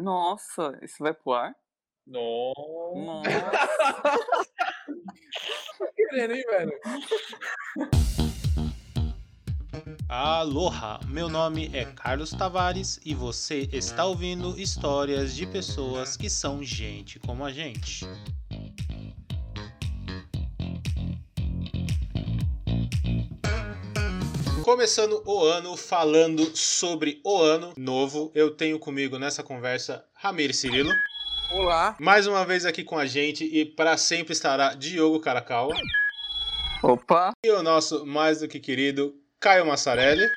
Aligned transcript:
Nossa, 0.00 0.78
isso 0.82 0.96
vai 1.00 1.12
pro 1.12 1.32
ar? 1.32 1.54
Nossa. 2.06 2.54
Nossa. 2.96 3.30
Tá 5.78 5.86
querendo, 5.94 6.34
hein, 6.34 6.44
velho? 6.50 6.80
Aloha, 10.08 10.98
meu 11.06 11.28
nome 11.28 11.70
é 11.72 11.84
Carlos 11.84 12.30
Tavares 12.30 12.98
e 13.04 13.14
você 13.14 13.68
está 13.72 14.04
ouvindo 14.04 14.58
histórias 14.58 15.34
de 15.36 15.46
pessoas 15.46 16.16
que 16.16 16.28
são 16.28 16.62
gente 16.62 17.20
como 17.20 17.44
a 17.44 17.52
gente. 17.52 18.04
Começando 24.64 25.22
o 25.24 25.42
ano 25.42 25.76
falando 25.76 26.54
sobre 26.56 27.20
o 27.24 27.38
ano 27.40 27.72
novo, 27.76 28.30
eu 28.34 28.50
tenho 28.50 28.78
comigo 28.78 29.18
nessa 29.18 29.42
conversa 29.42 30.04
Ramiro 30.14 30.52
Cirilo. 30.52 30.90
Olá. 31.50 31.96
Mais 31.98 32.26
uma 32.26 32.44
vez 32.44 32.64
aqui 32.64 32.84
com 32.84 32.98
a 32.98 33.06
gente 33.06 33.44
e 33.44 33.64
para 33.64 33.96
sempre 33.96 34.32
estará 34.32 34.74
Diogo 34.74 35.18
Caracal. 35.18 35.70
Opa. 36.82 37.32
E 37.44 37.50
o 37.50 37.62
nosso 37.62 38.04
mais 38.06 38.40
do 38.40 38.48
que 38.48 38.60
querido 38.60 39.14
Caio 39.40 39.66
Massarelli. 39.66 40.28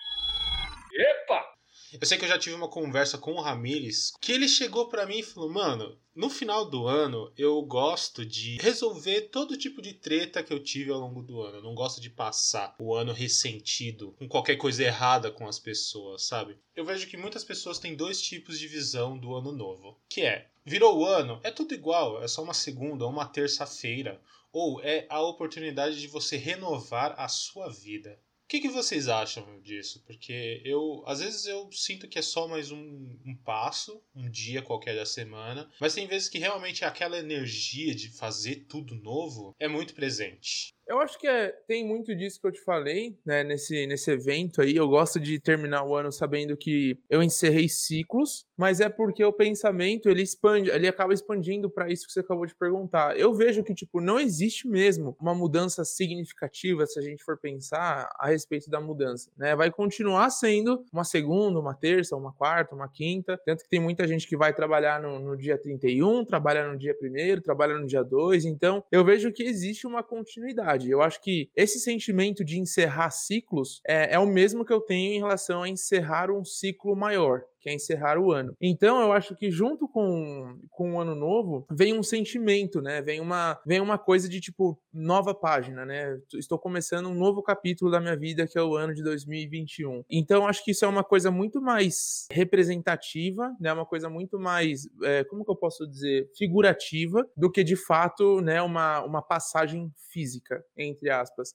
Eu 2.00 2.08
sei 2.08 2.18
que 2.18 2.26
eu 2.26 2.30
já 2.30 2.40
tive 2.40 2.56
uma 2.56 2.68
conversa 2.68 3.18
com 3.18 3.34
o 3.34 3.42
Ramires, 3.42 4.14
que 4.20 4.32
ele 4.32 4.48
chegou 4.48 4.88
para 4.88 5.06
mim 5.06 5.20
e 5.20 5.24
falou: 5.24 5.50
"Mano, 5.50 5.98
no 6.16 6.30
final 6.30 6.66
do 6.66 6.88
ano 6.88 7.32
eu 7.38 7.62
gosto 7.62 8.26
de 8.26 8.58
resolver 8.58 9.30
todo 9.30 9.58
tipo 9.58 9.82
de 9.82 9.94
treta 9.94 10.44
que 10.44 10.54
eu 10.54 10.60
tive 10.60 10.92
ao 10.92 11.00
longo 11.00 11.22
do 11.22 11.42
ano. 11.42 11.58
Eu 11.58 11.64
não 11.64 11.74
gosto 11.74 12.02
de 12.02 12.10
passar 12.10 12.76
o 12.80 12.94
ano 12.94 13.12
ressentido 13.12 14.16
com 14.20 14.28
qualquer 14.28 14.56
coisa 14.56 14.84
errada 14.84 15.32
com 15.32 15.48
as 15.48 15.60
pessoas, 15.60 16.24
sabe? 16.26 16.58
Eu 16.76 16.86
vejo 16.86 17.08
que 17.08 17.18
muitas 17.18 17.44
pessoas 17.44 17.80
têm 17.80 17.96
dois 17.96 18.22
tipos 18.22 18.60
de 18.60 18.68
visão 18.68 19.18
do 19.18 19.36
ano 19.36 19.52
novo, 19.52 20.00
que 20.10 20.22
é 20.22 20.50
virou 20.66 21.00
o 21.00 21.06
ano, 21.06 21.40
é 21.44 21.52
tudo 21.52 21.74
igual, 21.74 22.24
é 22.24 22.28
só 22.28 22.42
uma 22.42 22.54
segunda 22.54 23.06
ou 23.06 23.12
uma 23.12 23.26
terça-feira, 23.26 24.22
ou 24.52 24.82
é 24.82 25.06
a 25.10 25.22
oportunidade 25.22 26.00
de 26.00 26.08
você 26.08 26.38
renovar 26.38 27.16
a 27.18 27.28
sua 27.28 27.70
vida. 27.70 28.20
Que, 28.54 28.60
que 28.60 28.70
vocês 28.70 29.08
acham 29.08 29.60
disso? 29.62 30.04
Porque 30.06 30.62
eu, 30.64 31.04
às 31.08 31.22
vezes, 31.22 31.48
eu 31.48 31.72
sinto 31.72 32.08
que 32.08 32.20
é 32.20 32.22
só 32.22 32.48
mais 32.48 32.72
um, 32.72 33.18
um 33.26 33.36
passo, 33.36 34.00
um 34.16 34.30
dia 34.30 34.62
qualquer 34.62 34.96
da 34.96 35.08
semana, 35.08 35.68
mas 35.80 35.96
tem 35.96 36.06
vezes 36.06 36.30
que 36.30 36.38
realmente 36.38 36.86
aquela 36.86 37.18
energia 37.18 37.96
de 37.96 38.10
fazer 38.10 38.68
tudo 38.70 38.94
novo 38.94 39.56
é 39.60 39.68
muito 39.68 39.96
presente. 39.96 40.72
Eu 40.88 41.00
acho 41.00 41.18
que 41.18 41.28
é, 41.28 41.50
tem 41.68 41.86
muito 41.86 42.16
disso 42.16 42.40
que 42.40 42.48
eu 42.48 42.52
te 42.52 42.62
falei, 42.62 43.18
né, 43.26 43.44
nesse, 43.44 43.88
nesse 43.88 44.12
evento 44.12 44.62
aí. 44.62 44.76
Eu 44.76 44.88
gosto 44.88 45.20
de 45.20 45.40
terminar 45.40 45.86
o 45.86 45.96
ano 45.96 46.12
sabendo 46.12 46.58
que 46.58 46.98
eu 47.10 47.24
encerrei 47.24 47.70
ciclos, 47.70 48.46
mas 48.58 48.80
é 48.80 48.90
porque 48.90 49.24
o 49.24 49.32
pensamento, 49.32 50.10
ele 50.10 50.22
expande, 50.22 50.70
ele 50.70 50.88
acaba 50.88 51.14
expandindo 51.14 51.70
para 51.70 51.90
isso 51.90 52.06
que 52.06 52.12
você 52.12 52.20
acabou 52.20 52.46
de 52.46 52.56
perguntar. 52.56 53.18
Eu 53.18 53.34
vejo 53.34 53.64
que, 53.64 53.74
tipo, 53.74 54.02
não 54.02 54.20
existe 54.20 54.68
mesmo 54.68 55.16
uma 55.20 55.34
mudança 55.34 55.86
significativa 55.86 56.86
se 56.86 57.00
a 57.00 57.02
gente 57.02 57.24
for 57.24 57.38
pensar 57.40 58.10
a 58.20 58.28
respeito 58.28 58.70
da 58.70 58.80
mudança, 58.80 59.32
né? 59.38 59.56
Vai 59.56 59.72
continuar 59.72 60.30
sendo 60.30 60.84
uma 60.92 61.04
segunda, 61.04 61.60
uma 61.60 61.74
terça, 61.74 62.16
uma 62.16 62.34
quarta, 62.34 62.76
uma 62.76 62.90
quinta, 62.90 63.40
tanto 63.46 63.64
que 63.64 63.70
tem 63.70 63.80
muita 63.80 64.08
gente 64.08 64.28
que 64.28 64.38
vai 64.38 64.54
trabalhar 64.54 65.02
no, 65.02 65.20
no 65.20 65.38
dia 65.38 65.58
31, 65.58 66.26
trabalha 66.26 66.68
no 66.68 66.78
dia 66.78 66.94
1 66.94 67.42
trabalha 67.42 67.78
no 67.78 67.88
dia 67.88 68.04
2, 68.04 68.46
então 68.46 68.84
eu 68.92 69.04
vejo 69.04 69.32
que 69.32 69.44
existe 69.44 69.88
uma 69.88 70.04
continuidade. 70.04 70.83
Eu 70.90 71.02
acho 71.02 71.22
que 71.22 71.50
esse 71.56 71.80
sentimento 71.80 72.44
de 72.44 72.60
encerrar 72.60 73.12
ciclos 73.12 73.82
é, 73.88 74.16
é 74.16 74.20
o 74.20 74.26
mesmo 74.26 74.66
que 74.66 74.74
eu 74.74 74.82
tenho 74.82 75.14
em 75.14 75.20
relação 75.20 75.64
a 75.64 75.70
encerrar 75.70 76.32
um 76.32 76.44
ciclo 76.44 76.96
maior 76.96 77.44
que 77.64 77.70
é 77.70 77.74
encerrar 77.74 78.20
o 78.20 78.32
ano. 78.34 78.56
Então 78.62 79.02
eu 79.02 79.14
acho 79.14 79.36
que 79.38 79.50
junto 79.50 79.88
com, 79.88 80.60
com 80.70 80.96
o 80.96 81.00
ano 81.00 81.16
novo 81.16 81.66
vem 81.72 81.98
um 81.98 82.04
sentimento, 82.04 82.82
né? 82.82 83.02
Vem 83.02 83.22
uma, 83.22 83.58
vem 83.66 83.80
uma 83.80 83.98
coisa 83.98 84.28
de 84.28 84.42
tipo 84.42 84.78
nova 84.94 85.34
página, 85.34 85.86
né? 85.86 86.20
Estou 86.34 86.60
começando 86.60 87.08
um 87.08 87.16
novo 87.16 87.42
capítulo 87.42 87.90
da 87.90 88.02
minha 88.02 88.18
vida 88.18 88.46
que 88.46 88.60
é 88.60 88.62
o 88.62 88.76
ano 88.76 88.94
de 88.94 89.02
2021. 89.02 90.04
Então 90.10 90.46
acho 90.46 90.64
que 90.64 90.72
isso 90.72 90.84
é 90.84 90.88
uma 90.88 91.06
coisa 91.06 91.32
muito 91.32 91.62
mais 91.62 92.28
representativa, 92.30 93.56
né? 93.60 93.72
Uma 93.72 93.86
coisa 93.86 94.10
muito 94.10 94.38
mais, 94.38 94.82
é, 95.02 95.24
como 95.24 95.46
que 95.46 95.52
eu 95.52 95.56
posso 95.56 95.88
dizer, 95.88 96.30
figurativa 96.38 97.26
do 97.38 97.50
que 97.50 97.64
de 97.64 97.78
fato, 97.78 98.42
né? 98.42 98.62
Uma, 98.62 99.02
uma 99.06 99.22
passagem 99.22 99.90
física 100.12 100.62
entre 100.78 101.10
aspas. 101.10 101.54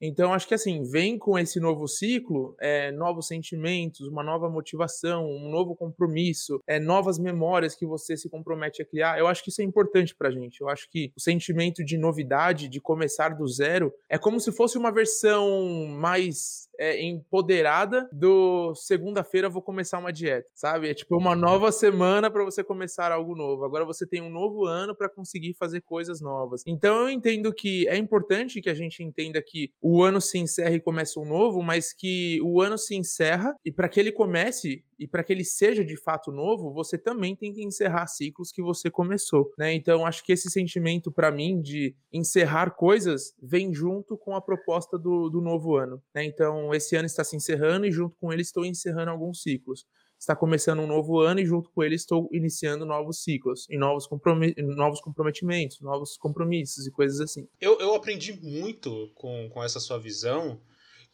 Então, 0.00 0.32
acho 0.32 0.46
que 0.46 0.54
assim, 0.54 0.82
vem 0.84 1.18
com 1.18 1.38
esse 1.38 1.58
novo 1.58 1.88
ciclo, 1.88 2.54
é, 2.60 2.92
novos 2.92 3.26
sentimentos, 3.26 4.06
uma 4.06 4.22
nova 4.22 4.48
motivação, 4.48 5.26
um 5.26 5.50
novo 5.50 5.74
compromisso, 5.74 6.60
é, 6.66 6.78
novas 6.78 7.18
memórias 7.18 7.74
que 7.74 7.86
você 7.86 8.16
se 8.16 8.28
compromete 8.28 8.80
a 8.82 8.86
criar. 8.86 9.18
Eu 9.18 9.26
acho 9.26 9.42
que 9.42 9.50
isso 9.50 9.60
é 9.60 9.64
importante 9.64 10.14
pra 10.14 10.30
gente. 10.30 10.60
Eu 10.60 10.68
acho 10.68 10.88
que 10.90 11.12
o 11.16 11.20
sentimento 11.20 11.84
de 11.84 11.98
novidade, 11.98 12.68
de 12.68 12.80
começar 12.80 13.30
do 13.30 13.46
zero, 13.48 13.92
é 14.08 14.16
como 14.16 14.38
se 14.38 14.52
fosse 14.52 14.78
uma 14.78 14.92
versão 14.92 15.86
mais 15.88 16.67
é, 16.78 17.02
empoderada 17.02 18.08
do 18.12 18.74
segunda-feira 18.74 19.48
vou 19.48 19.60
começar 19.60 19.98
uma 19.98 20.12
dieta, 20.12 20.48
sabe? 20.54 20.88
É 20.88 20.94
tipo 20.94 21.16
uma 21.16 21.34
nova 21.34 21.72
semana 21.72 22.30
para 22.30 22.44
você 22.44 22.62
começar 22.62 23.10
algo 23.10 23.34
novo. 23.34 23.64
Agora 23.64 23.84
você 23.84 24.06
tem 24.06 24.22
um 24.22 24.30
novo 24.30 24.64
ano 24.64 24.94
para 24.94 25.08
conseguir 25.08 25.54
fazer 25.54 25.80
coisas 25.80 26.20
novas. 26.20 26.62
Então 26.66 27.02
eu 27.02 27.10
entendo 27.10 27.52
que 27.52 27.88
é 27.88 27.96
importante 27.96 28.60
que 28.60 28.70
a 28.70 28.74
gente 28.74 29.02
entenda 29.02 29.42
que 29.42 29.72
o 29.82 30.02
ano 30.02 30.20
se 30.20 30.38
encerra 30.38 30.74
e 30.74 30.80
começa 30.80 31.18
um 31.18 31.24
novo, 31.24 31.62
mas 31.62 31.92
que 31.92 32.40
o 32.42 32.60
ano 32.60 32.78
se 32.78 32.94
encerra 32.94 33.54
e 33.64 33.72
para 33.72 33.88
que 33.88 33.98
ele 33.98 34.12
comece 34.12 34.84
e 34.98 35.06
para 35.06 35.22
que 35.22 35.32
ele 35.32 35.44
seja 35.44 35.84
de 35.84 35.96
fato 35.96 36.32
novo, 36.32 36.72
você 36.72 36.98
também 36.98 37.36
tem 37.36 37.52
que 37.52 37.62
encerrar 37.62 38.06
ciclos 38.06 38.50
que 38.50 38.62
você 38.62 38.90
começou, 38.90 39.52
né? 39.56 39.72
Então 39.72 40.04
acho 40.04 40.24
que 40.24 40.32
esse 40.32 40.50
sentimento 40.50 41.12
para 41.12 41.30
mim 41.30 41.60
de 41.60 41.94
encerrar 42.12 42.72
coisas 42.72 43.34
vem 43.40 43.72
junto 43.72 44.16
com 44.16 44.34
a 44.34 44.40
proposta 44.40 44.98
do, 44.98 45.28
do 45.28 45.40
novo 45.40 45.76
ano, 45.76 46.02
né? 46.14 46.24
Então 46.24 46.74
esse 46.74 46.96
ano 46.96 47.06
está 47.06 47.22
se 47.22 47.36
encerrando 47.36 47.86
e 47.86 47.92
junto 47.92 48.16
com 48.16 48.32
ele 48.32 48.42
estou 48.42 48.64
encerrando 48.64 49.10
alguns 49.10 49.42
ciclos. 49.42 49.86
Está 50.18 50.34
começando 50.34 50.80
um 50.80 50.86
novo 50.86 51.20
ano 51.20 51.38
e 51.38 51.46
junto 51.46 51.70
com 51.70 51.80
ele 51.84 51.94
estou 51.94 52.28
iniciando 52.32 52.84
novos 52.84 53.22
ciclos 53.22 53.68
e 53.70 53.78
novos, 53.78 54.04
compromet 54.04 54.60
novos 54.60 55.00
comprometimentos, 55.00 55.80
novos 55.80 56.16
compromissos 56.16 56.88
e 56.88 56.90
coisas 56.90 57.20
assim. 57.20 57.46
Eu, 57.60 57.78
eu 57.78 57.94
aprendi 57.94 58.32
muito 58.42 59.12
com, 59.14 59.48
com 59.48 59.62
essa 59.62 59.78
sua 59.78 59.96
visão 59.96 60.60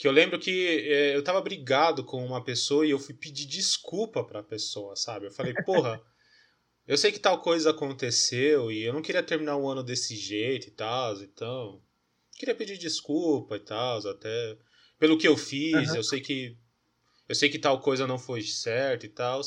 que 0.04 0.08
eu 0.08 0.12
lembro 0.12 0.38
que 0.38 0.84
é, 0.86 1.16
eu 1.16 1.24
tava 1.24 1.40
brigado 1.40 2.04
com 2.04 2.22
uma 2.22 2.44
pessoa 2.44 2.86
e 2.86 2.90
eu 2.90 2.98
fui 2.98 3.14
pedir 3.14 3.46
desculpa 3.46 4.22
pra 4.22 4.42
pessoa, 4.42 4.94
sabe? 4.94 5.24
Eu 5.24 5.30
falei, 5.30 5.54
porra, 5.64 5.98
eu 6.86 6.98
sei 6.98 7.10
que 7.10 7.18
tal 7.18 7.40
coisa 7.40 7.70
aconteceu 7.70 8.70
e 8.70 8.82
eu 8.82 8.92
não 8.92 9.00
queria 9.00 9.22
terminar 9.22 9.56
o 9.56 9.66
ano 9.66 9.82
desse 9.82 10.14
jeito 10.14 10.68
e 10.68 10.72
tal, 10.72 11.14
então. 11.22 11.80
Queria 12.36 12.54
pedir 12.54 12.76
desculpa 12.76 13.56
e 13.56 13.60
tal, 13.60 14.06
até 14.06 14.58
pelo 14.98 15.16
que 15.16 15.26
eu 15.26 15.38
fiz, 15.38 15.88
uhum. 15.88 15.96
eu 15.96 16.02
sei 16.02 16.20
que. 16.20 16.54
Eu 17.26 17.34
sei 17.34 17.48
que 17.48 17.58
tal 17.58 17.80
coisa 17.80 18.06
não 18.06 18.18
foi 18.18 18.42
certo 18.42 19.06
e 19.06 19.08
tal. 19.08 19.40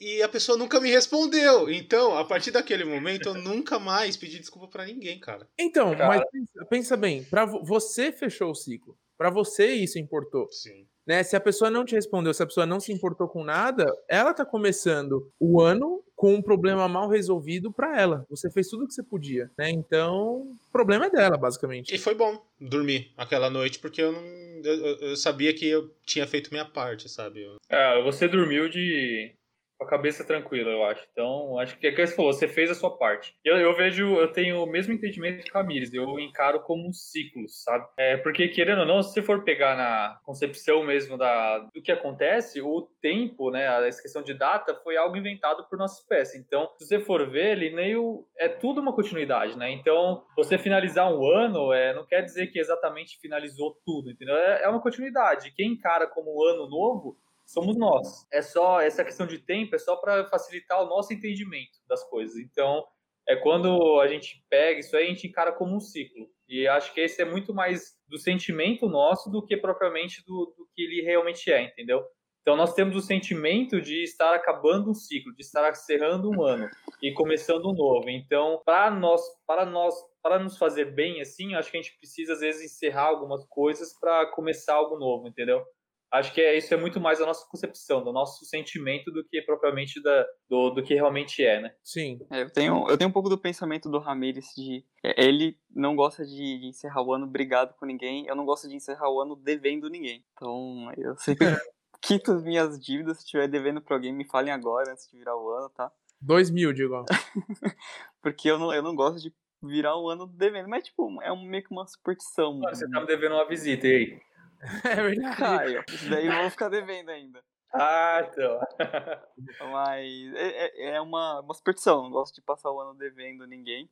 E 0.00 0.22
a 0.22 0.28
pessoa 0.28 0.56
nunca 0.56 0.80
me 0.80 0.88
respondeu. 0.88 1.68
Então, 1.68 2.16
a 2.16 2.24
partir 2.24 2.52
daquele 2.52 2.84
momento, 2.84 3.30
eu 3.30 3.34
nunca 3.42 3.80
mais 3.80 4.16
pedi 4.16 4.38
desculpa 4.38 4.68
para 4.68 4.86
ninguém, 4.86 5.18
cara. 5.18 5.48
Então, 5.58 5.96
cara. 5.96 6.06
mas 6.06 6.30
pensa, 6.30 6.66
pensa 6.66 6.96
bem, 6.96 7.24
para 7.24 7.44
você 7.44 8.12
fechou 8.12 8.52
o 8.52 8.54
ciclo. 8.54 8.96
Para 9.16 9.30
você 9.30 9.72
isso 9.72 9.98
importou. 9.98 10.48
Sim. 10.50 10.86
Né? 11.06 11.22
Se 11.22 11.36
a 11.36 11.40
pessoa 11.40 11.70
não 11.70 11.84
te 11.84 11.94
respondeu, 11.94 12.34
se 12.34 12.42
a 12.42 12.46
pessoa 12.46 12.66
não 12.66 12.80
se 12.80 12.92
importou 12.92 13.28
com 13.28 13.44
nada, 13.44 13.86
ela 14.08 14.34
tá 14.34 14.44
começando 14.44 15.30
o 15.38 15.60
ano 15.60 16.02
com 16.16 16.34
um 16.34 16.42
problema 16.42 16.88
mal 16.88 17.08
resolvido 17.08 17.70
para 17.70 18.00
ela. 18.00 18.26
Você 18.28 18.50
fez 18.50 18.68
tudo 18.68 18.84
o 18.84 18.88
que 18.88 18.94
você 18.94 19.02
podia, 19.02 19.50
né? 19.56 19.70
Então, 19.70 20.38
o 20.38 20.56
problema 20.72 21.06
é 21.06 21.10
dela, 21.10 21.36
basicamente. 21.36 21.94
E 21.94 21.98
foi 21.98 22.14
bom 22.14 22.42
dormir 22.58 23.12
aquela 23.16 23.50
noite, 23.50 23.78
porque 23.78 24.00
eu 24.02 24.12
não. 24.12 24.22
Eu, 24.64 24.96
eu 25.10 25.16
sabia 25.16 25.52
que 25.54 25.68
eu 25.68 25.90
tinha 26.04 26.26
feito 26.26 26.50
minha 26.50 26.64
parte, 26.64 27.08
sabe? 27.08 27.42
Eu... 27.42 27.56
É, 27.68 28.02
você 28.02 28.26
dormiu 28.26 28.68
de 28.68 29.34
com 29.78 29.84
a 29.84 29.88
cabeça 29.88 30.24
tranquila, 30.24 30.70
eu 30.70 30.84
acho. 30.84 31.06
Então, 31.12 31.58
acho 31.58 31.78
que 31.78 31.86
é 31.86 31.92
que 31.92 32.06
você 32.06 32.14
falou, 32.14 32.32
você 32.32 32.48
fez 32.48 32.70
a 32.70 32.74
sua 32.74 32.96
parte. 32.96 33.34
Eu, 33.44 33.56
eu 33.56 33.74
vejo, 33.76 34.16
eu 34.16 34.32
tenho 34.32 34.62
o 34.62 34.66
mesmo 34.66 34.92
entendimento 34.92 35.50
com 35.50 35.58
a 35.58 35.62
Mires, 35.62 35.92
eu 35.92 36.18
encaro 36.18 36.60
como 36.60 36.88
um 36.88 36.92
ciclo, 36.92 37.48
sabe? 37.48 37.86
É, 37.98 38.16
porque, 38.16 38.48
querendo 38.48 38.80
ou 38.80 38.86
não, 38.86 39.02
se 39.02 39.12
você 39.12 39.22
for 39.22 39.44
pegar 39.44 39.76
na 39.76 40.18
concepção 40.24 40.82
mesmo 40.84 41.16
da, 41.18 41.58
do 41.58 41.82
que 41.82 41.92
acontece, 41.92 42.60
o 42.60 42.88
tempo, 43.00 43.50
né, 43.50 43.68
a 43.68 43.82
questão 43.82 44.22
de 44.22 44.34
data, 44.34 44.74
foi 44.82 44.96
algo 44.96 45.16
inventado 45.16 45.66
por 45.68 45.78
nossa 45.78 46.00
espécie. 46.00 46.38
Então, 46.38 46.70
se 46.78 46.86
você 46.86 47.00
for 47.00 47.28
ver, 47.28 47.52
ele 47.52 47.74
meio. 47.74 48.26
É 48.38 48.48
tudo 48.48 48.80
uma 48.80 48.94
continuidade, 48.94 49.56
né? 49.56 49.70
Então, 49.70 50.24
você 50.36 50.58
finalizar 50.58 51.12
um 51.12 51.24
ano 51.26 51.72
é, 51.72 51.94
não 51.94 52.06
quer 52.06 52.22
dizer 52.22 52.48
que 52.48 52.58
exatamente 52.58 53.18
finalizou 53.20 53.76
tudo, 53.84 54.10
entendeu? 54.10 54.36
É, 54.36 54.64
é 54.64 54.68
uma 54.68 54.80
continuidade. 54.80 55.52
Quem 55.54 55.72
encara 55.72 56.06
como 56.06 56.36
um 56.36 56.48
ano 56.48 56.68
novo 56.68 57.16
somos 57.46 57.76
nós. 57.76 58.26
É 58.32 58.42
só 58.42 58.80
essa 58.80 59.04
questão 59.04 59.26
de 59.26 59.38
tempo 59.38 59.74
é 59.74 59.78
só 59.78 59.96
para 59.96 60.26
facilitar 60.28 60.82
o 60.82 60.88
nosso 60.88 61.12
entendimento 61.12 61.78
das 61.88 62.02
coisas. 62.04 62.36
Então, 62.36 62.84
é 63.28 63.36
quando 63.36 64.00
a 64.00 64.08
gente 64.08 64.44
pega 64.50 64.80
isso 64.80 64.96
aí, 64.96 65.06
a 65.06 65.08
gente 65.08 65.26
encara 65.26 65.52
como 65.52 65.74
um 65.74 65.80
ciclo. 65.80 66.28
E 66.48 66.66
acho 66.68 66.92
que 66.92 67.00
esse 67.00 67.20
é 67.20 67.24
muito 67.24 67.54
mais 67.54 67.96
do 68.08 68.18
sentimento 68.18 68.88
nosso 68.88 69.30
do 69.30 69.44
que 69.44 69.56
propriamente 69.56 70.24
do, 70.24 70.54
do 70.56 70.68
que 70.74 70.82
ele 70.82 71.02
realmente 71.02 71.50
é, 71.50 71.62
entendeu? 71.62 72.04
Então 72.40 72.54
nós 72.54 72.74
temos 72.74 72.94
o 72.94 73.00
sentimento 73.00 73.80
de 73.80 74.04
estar 74.04 74.32
acabando 74.32 74.88
um 74.88 74.94
ciclo, 74.94 75.34
de 75.34 75.42
estar 75.42 75.68
encerrando 75.68 76.30
um 76.30 76.44
ano 76.44 76.70
e 77.02 77.12
começando 77.12 77.68
um 77.68 77.74
novo. 77.74 78.08
Então, 78.08 78.62
para 78.64 78.88
nós, 78.88 79.20
para 79.44 79.66
nós, 79.66 79.96
para 80.22 80.38
nos 80.38 80.56
fazer 80.56 80.94
bem 80.94 81.20
assim, 81.20 81.56
acho 81.56 81.72
que 81.72 81.76
a 81.76 81.82
gente 81.82 81.98
precisa 81.98 82.34
às 82.34 82.40
vezes 82.40 82.64
encerrar 82.64 83.06
algumas 83.06 83.44
coisas 83.46 83.98
para 83.98 84.26
começar 84.26 84.74
algo 84.74 84.96
novo, 84.96 85.26
entendeu? 85.26 85.64
Acho 86.12 86.32
que 86.32 86.40
é, 86.40 86.56
isso 86.56 86.72
é 86.72 86.76
muito 86.76 87.00
mais 87.00 87.20
a 87.20 87.26
nossa 87.26 87.46
concepção, 87.50 88.02
do 88.02 88.12
nosso 88.12 88.44
sentimento 88.44 89.10
do 89.10 89.24
que 89.24 89.42
propriamente 89.42 90.00
da, 90.02 90.24
do, 90.48 90.70
do 90.70 90.82
que 90.82 90.94
realmente 90.94 91.44
é, 91.44 91.60
né? 91.60 91.74
Sim. 91.82 92.20
É, 92.30 92.42
eu, 92.42 92.50
tenho, 92.52 92.88
eu 92.88 92.96
tenho 92.96 93.10
um 93.10 93.12
pouco 93.12 93.28
do 93.28 93.36
pensamento 93.36 93.90
do 93.90 93.98
Ramirez 93.98 94.46
de. 94.56 94.84
é, 95.02 95.24
Ele 95.24 95.58
não 95.68 95.96
gosta 95.96 96.24
de, 96.24 96.58
de 96.60 96.66
encerrar 96.66 97.02
o 97.02 97.12
ano 97.12 97.26
brigado 97.26 97.74
com 97.74 97.84
ninguém, 97.84 98.26
eu 98.26 98.36
não 98.36 98.44
gosto 98.44 98.68
de 98.68 98.76
encerrar 98.76 99.10
o 99.10 99.20
ano 99.20 99.34
devendo 99.36 99.90
ninguém. 99.90 100.24
Então, 100.34 100.92
eu 100.96 101.16
sempre 101.18 101.46
quito 102.00 102.32
as 102.32 102.42
minhas 102.42 102.78
dívidas. 102.78 103.18
Se 103.18 103.24
estiver 103.24 103.48
devendo 103.48 103.80
pra 103.80 103.96
alguém, 103.96 104.12
me 104.12 104.24
falem 104.26 104.52
agora, 104.52 104.92
antes 104.92 105.10
de 105.10 105.18
virar 105.18 105.36
o 105.36 105.50
ano, 105.50 105.68
tá? 105.70 105.90
Dois 106.20 106.50
mil, 106.50 106.72
digo. 106.72 107.04
Porque 108.22 108.48
eu 108.50 108.58
não, 108.58 108.72
eu 108.72 108.82
não 108.82 108.94
gosto 108.94 109.20
de 109.20 109.34
virar 109.62 109.96
o 109.98 110.08
ano 110.08 110.26
devendo. 110.26 110.68
Mas, 110.68 110.84
tipo, 110.84 111.20
é 111.22 111.32
um, 111.32 111.42
meio 111.42 111.62
que 111.62 111.70
uma 111.72 111.86
superstição. 111.86 112.60
Ah, 112.66 112.74
Você 112.74 112.88
tá 112.88 113.00
me 113.00 113.06
devendo 113.06 113.34
uma 113.34 113.46
visita, 113.46 113.86
e 113.86 113.94
aí? 113.94 114.20
É 114.84 114.94
verdade. 114.96 115.36
Caio. 115.36 115.84
Isso 115.88 116.08
daí 116.10 116.26
eu 116.26 116.36
vou 116.40 116.50
ficar 116.50 116.68
devendo 116.68 117.10
ainda. 117.10 117.42
Ah, 117.72 118.20
então. 118.26 118.60
Mas 119.72 120.34
é, 120.34 120.66
é- 120.66 120.94
é 120.96 121.00
uma, 121.00 121.40
uma 121.40 121.54
superstição. 121.54 122.02
Não 122.04 122.10
gosto 122.10 122.34
de 122.34 122.42
passar 122.42 122.70
o 122.70 122.80
ano 122.80 122.94
devendo 122.94 123.46
ninguém. 123.46 123.88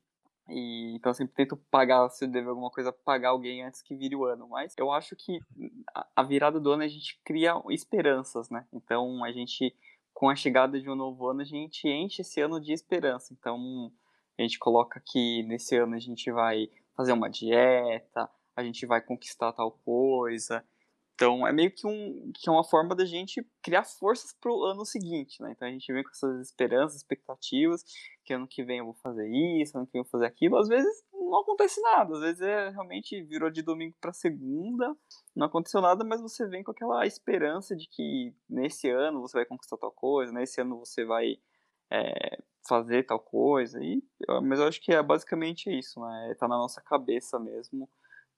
E, 0.49 0.95
então 0.95 1.11
eu 1.11 1.15
sempre 1.15 1.35
tento 1.35 1.57
pagar, 1.71 2.09
se 2.11 2.25
eu 2.25 2.29
dever 2.29 2.51
alguma 2.51 2.71
coisa, 2.71 2.93
pagar 2.93 3.31
alguém 3.31 3.63
antes 3.65 3.81
que 3.83 3.95
vire 3.95 4.15
o 4.15 4.25
ano. 4.25 4.49
Mas 4.49 4.75
eu 4.79 4.91
acho 4.93 5.17
que 5.17 5.39
a, 5.95 6.07
a 6.17 6.23
virada 6.23 6.61
do 6.61 6.71
ano 6.73 6.83
a 6.83 6.89
gente 6.89 7.21
cria 7.25 7.55
esperanças, 7.71 8.51
né? 8.51 8.67
Então 8.73 9.25
a 9.25 9.33
gente, 9.33 9.75
com 10.13 10.29
a 10.29 10.37
chegada 10.37 10.81
de 10.81 10.89
um 10.89 10.95
novo 10.95 11.29
ano, 11.29 11.41
a 11.41 11.45
gente 11.45 11.89
enche 11.89 12.23
esse 12.23 12.41
ano 12.41 12.61
de 12.61 12.73
esperança. 12.73 13.33
Então 13.33 13.91
a 14.39 14.43
gente 14.43 14.59
coloca 14.59 15.01
que 15.05 15.43
nesse 15.45 15.77
ano 15.77 15.95
a 15.95 15.99
gente 16.01 16.31
vai 16.31 16.69
fazer 16.97 17.13
uma 17.13 17.29
dieta, 17.31 18.29
a 18.57 18.63
gente 18.63 18.87
vai 18.87 19.01
conquistar 19.01 19.53
tal 19.53 19.73
coisa. 19.85 20.65
Então 21.15 21.47
é 21.47 21.53
meio 21.53 21.71
que, 21.71 21.87
um, 21.87 22.33
que 22.35 22.51
uma 22.51 22.65
forma 22.65 22.95
da 22.95 23.05
gente 23.05 23.47
criar 23.63 23.85
forças 23.85 24.33
pro 24.41 24.65
ano 24.65 24.85
seguinte, 24.85 25.41
né? 25.41 25.53
Então 25.53 25.69
a 25.69 25.71
gente 25.71 25.93
vem 25.93 26.03
com 26.03 26.11
essas 26.11 26.41
esperanças, 26.41 26.97
expectativas, 26.97 27.85
que 28.25 28.33
ano 28.33 28.49
que 28.49 28.65
vem 28.65 28.79
eu 28.79 28.85
vou 28.85 28.95
fazer 28.95 29.29
isso, 29.29 29.77
ano 29.77 29.87
que 29.87 29.93
vem 29.93 30.01
eu 30.01 30.05
vou 30.05 30.11
fazer 30.11 30.27
aquilo. 30.27 30.57
Às 30.57 30.69
vezes 30.69 31.05
não 31.13 31.41
acontece 31.41 31.81
nada, 31.81 32.15
às 32.15 32.21
vezes 32.21 32.41
é 32.43 32.71
realmente 32.71 33.23
virou 33.23 33.51
de 33.51 33.63
domingo 33.63 33.95
para 34.01 34.13
segunda, 34.13 34.95
não 35.35 35.47
aconteceu 35.47 35.81
nada, 35.81 36.05
mas 36.05 36.21
você 36.21 36.47
vem 36.47 36.63
com 36.63 36.73
aquela 36.73 37.07
esperança 37.07 37.77
de 37.77 37.89
que 37.89 38.35
nesse 38.49 38.91
ano 38.91 39.21
você 39.21 39.39
vai 39.39 39.47
conquistar 39.47 39.77
tal 39.77 39.93
coisa, 39.93 40.33
nesse 40.33 40.61
ano 40.61 40.79
você 40.79 41.05
vai 41.05 41.39
é, 41.91 42.39
fazer 42.67 43.05
tal 43.05 43.21
coisa. 43.21 43.79
E, 43.83 44.03
mas 44.43 44.59
eu 44.59 44.67
acho 44.67 44.81
que 44.81 44.93
é 44.93 45.03
basicamente 45.03 45.71
isso, 45.71 46.01
né? 46.01 46.35
Tá 46.39 46.49
na 46.49 46.57
nossa 46.57 46.81
cabeça 46.81 47.39
mesmo 47.39 47.89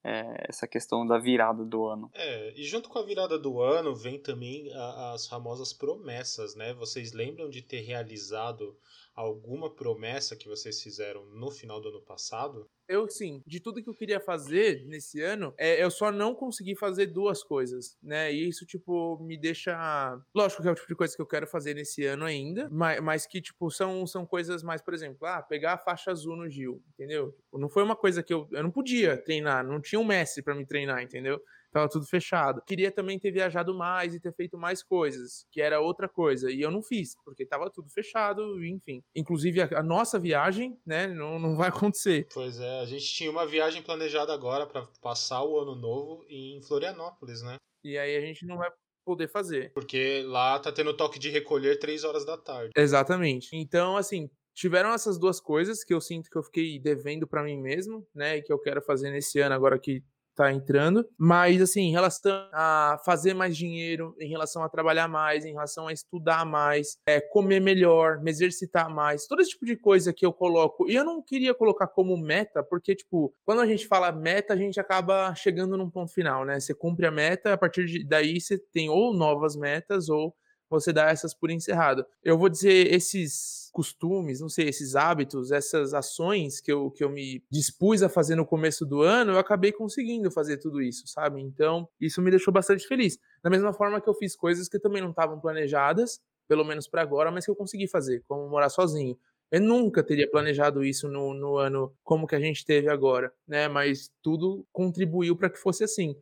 é, 0.08 0.46
essa 0.48 0.66
questão 0.68 1.04
da 1.06 1.18
virada 1.18 1.64
do 1.64 1.86
ano. 1.86 2.10
É, 2.14 2.52
e 2.56 2.64
junto 2.64 2.88
com 2.88 2.98
a 2.98 3.02
virada 3.02 3.36
do 3.38 3.60
ano 3.60 3.94
vem 3.94 4.18
também 4.18 4.72
a- 4.72 5.12
as 5.14 5.26
famosas 5.26 5.72
promessas, 5.72 6.54
né? 6.54 6.72
Vocês 6.74 7.12
lembram 7.12 7.48
de 7.50 7.60
ter 7.62 7.80
realizado 7.80 8.76
alguma 9.16 9.74
promessa 9.74 10.36
que 10.36 10.46
vocês 10.46 10.82
fizeram 10.82 11.24
no 11.26 11.50
final 11.50 11.80
do 11.80 11.88
ano 11.88 12.02
passado? 12.02 12.68
Eu, 12.88 13.08
sim, 13.08 13.42
de 13.44 13.58
tudo 13.58 13.82
que 13.82 13.88
eu 13.88 13.94
queria 13.94 14.20
fazer 14.20 14.84
nesse 14.86 15.20
ano, 15.20 15.52
é, 15.58 15.82
eu 15.82 15.90
só 15.90 16.12
não 16.12 16.34
consegui 16.34 16.76
fazer 16.76 17.06
duas 17.06 17.42
coisas, 17.42 17.98
né? 18.00 18.32
E 18.32 18.46
isso, 18.46 18.64
tipo, 18.64 19.18
me 19.18 19.36
deixa. 19.36 20.20
Lógico 20.32 20.62
que 20.62 20.68
é 20.68 20.70
o 20.70 20.74
tipo 20.74 20.86
de 20.86 20.94
coisa 20.94 21.16
que 21.16 21.20
eu 21.20 21.26
quero 21.26 21.48
fazer 21.48 21.74
nesse 21.74 22.04
ano 22.04 22.24
ainda, 22.24 22.68
mas, 22.70 23.00
mas 23.00 23.26
que, 23.26 23.40
tipo, 23.40 23.70
são, 23.72 24.06
são 24.06 24.24
coisas 24.24 24.62
mais, 24.62 24.80
por 24.80 24.94
exemplo, 24.94 25.26
ah, 25.26 25.42
pegar 25.42 25.72
a 25.72 25.78
faixa 25.78 26.12
azul 26.12 26.36
no 26.36 26.48
Gil, 26.48 26.80
entendeu? 26.90 27.32
Tipo, 27.32 27.58
não 27.58 27.68
foi 27.68 27.82
uma 27.82 27.96
coisa 27.96 28.22
que 28.22 28.32
eu. 28.32 28.46
Eu 28.52 28.62
não 28.62 28.70
podia 28.70 29.16
treinar, 29.16 29.66
não 29.66 29.80
tinha 29.80 29.98
um 29.98 30.04
mestre 30.04 30.42
pra 30.42 30.54
me 30.54 30.64
treinar, 30.64 31.02
entendeu? 31.02 31.42
Tava 31.72 31.88
tudo 31.88 32.06
fechado. 32.06 32.62
Queria 32.66 32.90
também 32.90 33.18
ter 33.18 33.30
viajado 33.30 33.74
mais 33.74 34.14
e 34.14 34.20
ter 34.20 34.32
feito 34.34 34.56
mais 34.56 34.82
coisas, 34.82 35.46
que 35.50 35.60
era 35.60 35.80
outra 35.80 36.08
coisa. 36.08 36.50
E 36.50 36.60
eu 36.60 36.70
não 36.70 36.82
fiz, 36.82 37.14
porque 37.24 37.44
tava 37.44 37.70
tudo 37.70 37.90
fechado, 37.90 38.64
enfim. 38.64 39.02
Inclusive, 39.14 39.62
a, 39.62 39.68
a 39.78 39.82
nossa 39.82 40.18
viagem, 40.18 40.78
né, 40.86 41.06
não, 41.06 41.38
não 41.38 41.56
vai 41.56 41.68
acontecer. 41.68 42.26
Pois 42.32 42.58
é, 42.60 42.80
a 42.80 42.84
gente 42.84 43.04
tinha 43.04 43.30
uma 43.30 43.46
viagem 43.46 43.82
planejada 43.82 44.32
agora 44.32 44.66
para 44.66 44.86
passar 45.00 45.42
o 45.42 45.58
ano 45.58 45.74
novo 45.74 46.24
em 46.28 46.62
Florianópolis, 46.62 47.42
né? 47.42 47.56
E 47.84 47.96
aí 47.96 48.16
a 48.16 48.20
gente 48.20 48.44
não 48.46 48.56
vai 48.56 48.70
poder 49.04 49.28
fazer. 49.28 49.72
Porque 49.72 50.22
lá 50.26 50.58
tá 50.58 50.72
tendo 50.72 50.96
toque 50.96 51.18
de 51.18 51.30
recolher 51.30 51.78
3 51.78 52.02
horas 52.02 52.24
da 52.26 52.36
tarde. 52.36 52.72
Exatamente. 52.76 53.50
Então, 53.52 53.96
assim, 53.96 54.28
tiveram 54.52 54.92
essas 54.92 55.18
duas 55.18 55.38
coisas 55.40 55.84
que 55.84 55.94
eu 55.94 56.00
sinto 56.00 56.28
que 56.28 56.36
eu 56.36 56.42
fiquei 56.42 56.80
devendo 56.80 57.26
pra 57.26 57.44
mim 57.44 57.56
mesmo, 57.56 58.06
né? 58.12 58.38
E 58.38 58.42
que 58.42 58.52
eu 58.52 58.58
quero 58.58 58.82
fazer 58.82 59.10
nesse 59.10 59.38
ano 59.38 59.54
agora 59.54 59.78
que 59.78 60.02
tá 60.36 60.52
entrando. 60.52 61.04
Mas, 61.18 61.60
assim, 61.60 61.82
em 61.82 61.90
relação 61.90 62.32
a 62.52 63.00
fazer 63.04 63.34
mais 63.34 63.56
dinheiro, 63.56 64.14
em 64.20 64.28
relação 64.28 64.62
a 64.62 64.68
trabalhar 64.68 65.08
mais, 65.08 65.44
em 65.44 65.52
relação 65.52 65.88
a 65.88 65.92
estudar 65.92 66.44
mais, 66.44 66.98
é, 67.08 67.20
comer 67.20 67.60
melhor, 67.60 68.20
me 68.22 68.30
exercitar 68.30 68.88
mais, 68.88 69.26
todo 69.26 69.40
esse 69.40 69.50
tipo 69.50 69.64
de 69.64 69.76
coisa 69.76 70.12
que 70.12 70.24
eu 70.24 70.32
coloco. 70.32 70.88
E 70.88 70.94
eu 70.94 71.04
não 71.04 71.22
queria 71.22 71.54
colocar 71.54 71.86
como 71.86 72.16
meta, 72.16 72.62
porque, 72.62 72.94
tipo, 72.94 73.34
quando 73.44 73.60
a 73.62 73.66
gente 73.66 73.86
fala 73.86 74.12
meta, 74.12 74.54
a 74.54 74.56
gente 74.56 74.78
acaba 74.78 75.34
chegando 75.34 75.76
num 75.76 75.90
ponto 75.90 76.12
final, 76.12 76.44
né? 76.44 76.60
Você 76.60 76.74
cumpre 76.74 77.06
a 77.06 77.10
meta, 77.10 77.54
a 77.54 77.58
partir 77.58 78.04
daí 78.04 78.40
você 78.40 78.58
tem 78.72 78.88
ou 78.90 79.14
novas 79.14 79.56
metas 79.56 80.08
ou 80.08 80.34
você 80.68 80.92
dá 80.92 81.10
essas 81.10 81.34
por 81.34 81.50
encerrado. 81.50 82.04
Eu 82.22 82.36
vou 82.38 82.48
dizer 82.48 82.92
esses 82.92 83.70
costumes, 83.72 84.40
não 84.40 84.48
sei, 84.48 84.68
esses 84.68 84.96
hábitos, 84.96 85.50
essas 85.50 85.92
ações 85.92 86.60
que 86.60 86.72
eu, 86.72 86.90
que 86.90 87.04
eu 87.04 87.10
me 87.10 87.44
dispus 87.50 88.02
a 88.02 88.08
fazer 88.08 88.34
no 88.34 88.46
começo 88.46 88.86
do 88.86 89.02
ano, 89.02 89.32
eu 89.32 89.38
acabei 89.38 89.70
conseguindo 89.70 90.30
fazer 90.30 90.56
tudo 90.56 90.80
isso, 90.80 91.06
sabe? 91.06 91.42
Então, 91.42 91.86
isso 92.00 92.22
me 92.22 92.30
deixou 92.30 92.52
bastante 92.52 92.86
feliz. 92.86 93.18
Da 93.42 93.50
mesma 93.50 93.72
forma 93.72 94.00
que 94.00 94.08
eu 94.08 94.14
fiz 94.14 94.34
coisas 94.34 94.68
que 94.68 94.78
também 94.78 95.02
não 95.02 95.10
estavam 95.10 95.38
planejadas, 95.38 96.20
pelo 96.48 96.64
menos 96.64 96.88
para 96.88 97.02
agora, 97.02 97.30
mas 97.30 97.44
que 97.44 97.50
eu 97.50 97.56
consegui 97.56 97.86
fazer, 97.86 98.24
como 98.26 98.48
morar 98.48 98.70
sozinho. 98.70 99.18
Eu 99.50 99.60
nunca 99.60 100.02
teria 100.02 100.28
planejado 100.28 100.84
isso 100.84 101.08
no, 101.08 101.32
no 101.32 101.56
ano 101.56 101.94
como 102.02 102.26
que 102.26 102.34
a 102.34 102.40
gente 102.40 102.64
teve 102.64 102.88
agora, 102.88 103.32
né? 103.46 103.68
Mas 103.68 104.10
tudo 104.22 104.66
contribuiu 104.72 105.36
para 105.36 105.48
que 105.50 105.58
fosse 105.58 105.84
assim. 105.84 106.16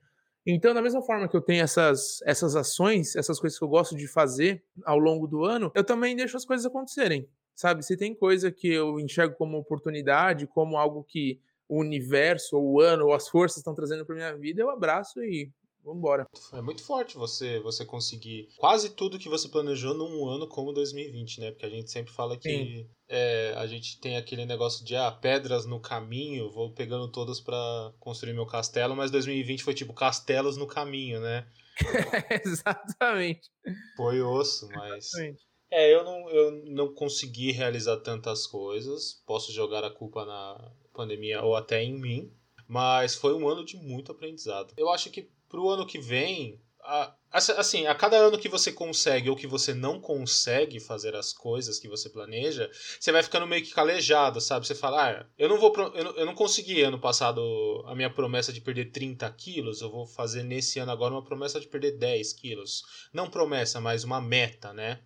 Então, 0.46 0.75
da 0.75 0.82
mesma 0.82 1.00
forma 1.00 1.29
que 1.29 1.37
eu 1.37 1.41
tenho 1.41 1.62
essas, 1.62 2.20
essas 2.25 2.55
ações, 2.55 3.17
essas 3.17 3.41
coisas 3.41 3.58
que 3.58 3.64
eu 3.64 3.69
gosto 3.69 3.96
de 3.96 4.06
fazer 4.06 4.62
ao 4.85 4.99
longo 4.99 5.26
do 5.26 5.44
ano, 5.44 5.73
eu 5.75 5.82
também 5.82 6.14
deixo 6.14 6.37
as 6.37 6.44
coisas 6.44 6.67
acontecerem, 6.67 7.26
sabe? 7.55 7.82
Se 7.82 7.96
tem 7.96 8.14
coisa 8.14 8.52
que 8.52 8.69
eu 8.69 9.00
enxergo 9.00 9.35
como 9.37 9.56
oportunidade, 9.56 10.46
como 10.46 10.77
algo 10.77 11.03
que 11.03 11.41
o 11.67 11.81
universo, 11.81 12.56
ou 12.56 12.72
o 12.72 12.81
ano, 12.81 13.06
ou 13.06 13.15
as 13.15 13.27
forças 13.29 13.58
estão 13.58 13.74
trazendo 13.74 14.05
para 14.05 14.15
minha 14.15 14.36
vida, 14.36 14.60
eu 14.60 14.69
abraço 14.69 15.22
e 15.22 15.51
vambora. 15.84 16.26
É 16.53 16.62
muito 16.62 16.82
forte 16.82 17.17
você 17.17 17.60
você 17.60 17.84
conseguir 17.84 18.48
quase 18.56 18.91
tudo 18.91 19.19
que 19.19 19.29
você 19.29 19.48
planejou 19.48 19.94
num 19.94 20.26
ano 20.29 20.48
como 20.48 20.72
2020, 20.72 21.41
né? 21.41 21.50
Porque 21.50 21.67
a 21.67 21.70
gente 21.70 21.91
sempre 21.91 22.12
fala 22.12 22.36
que 22.36 22.88
é, 23.08 23.53
a 23.56 23.67
gente 23.67 24.00
tem 24.00 24.17
aquele 24.17 24.46
negócio 24.46 24.84
de 24.84 24.96
ah, 24.96 25.12
pedras 25.12 25.67
no 25.67 25.79
caminho, 25.79 26.50
vou 26.50 26.72
pegando 26.72 27.10
todas 27.10 27.41
pra 27.41 27.93
construir 28.00 28.32
meu 28.32 28.46
castelo, 28.46 28.96
mas 28.96 29.10
2020 29.10 29.62
foi 29.62 29.74
tipo 29.74 29.93
castelos 29.93 30.56
no 30.56 30.67
caminho, 30.67 31.20
né? 31.20 31.46
Exatamente. 32.44 33.50
Foi 33.96 34.20
osso, 34.22 34.69
mas. 34.69 35.06
Exatamente. 35.06 35.44
É, 35.70 35.93
eu 35.93 36.05
não, 36.05 36.31
eu 36.31 36.64
não 36.67 36.94
consegui 36.94 37.50
realizar 37.50 37.96
tantas 37.96 38.46
coisas. 38.46 39.22
Posso 39.26 39.53
jogar 39.53 39.82
a 39.82 39.91
culpa 39.91 40.24
na 40.24 40.72
pandemia 40.93 41.43
ou 41.43 41.56
até 41.56 41.82
em 41.82 42.00
mim. 42.00 42.32
Mas 42.69 43.14
foi 43.14 43.34
um 43.34 43.48
ano 43.48 43.64
de 43.64 43.76
muito 43.76 44.12
aprendizado. 44.12 44.72
Eu 44.76 44.88
acho 44.88 45.10
que 45.10 45.29
pro 45.48 45.69
ano 45.69 45.86
que 45.86 45.98
vem. 45.98 46.60
a- 46.86 47.15
assim, 47.32 47.86
a 47.86 47.94
cada 47.94 48.17
ano 48.19 48.39
que 48.39 48.46
você 48.48 48.70
consegue 48.70 49.31
ou 49.31 49.36
que 49.36 49.46
você 49.46 49.72
não 49.72 49.98
consegue 50.01 50.79
fazer 50.79 51.17
as 51.17 51.32
coisas 51.32 51.79
que 51.79 51.89
você 51.89 52.10
planeja, 52.10 52.70
você 53.01 53.10
vai 53.10 53.22
ficando 53.22 53.46
meio 53.46 53.65
que 53.65 53.72
calejado, 53.72 54.39
sabe? 54.41 54.67
Você 54.67 54.74
fala, 54.74 55.20
ah, 55.22 55.27
eu 55.39 55.48
não 55.48 55.58
vou. 55.58 55.72
Eu 55.94 56.05
não, 56.05 56.10
eu 56.13 56.27
não 56.27 56.34
consegui 56.34 56.82
ano 56.82 56.98
passado 57.01 57.41
a 57.86 57.94
minha 57.94 58.10
promessa 58.10 58.53
de 58.53 58.60
perder 58.60 58.91
30 58.93 59.31
quilos, 59.31 59.81
eu 59.81 59.91
vou 59.91 60.06
fazer 60.06 60.43
nesse 60.43 60.79
ano 60.79 60.93
agora 60.93 61.15
uma 61.15 61.24
promessa 61.24 61.58
de 61.58 61.67
perder 61.67 61.93
10 61.93 62.32
quilos. 62.34 62.82
Não 63.13 63.31
promessa, 63.31 63.81
mas 63.81 64.05
uma 64.05 64.20
meta, 64.20 64.72
né? 64.74 65.01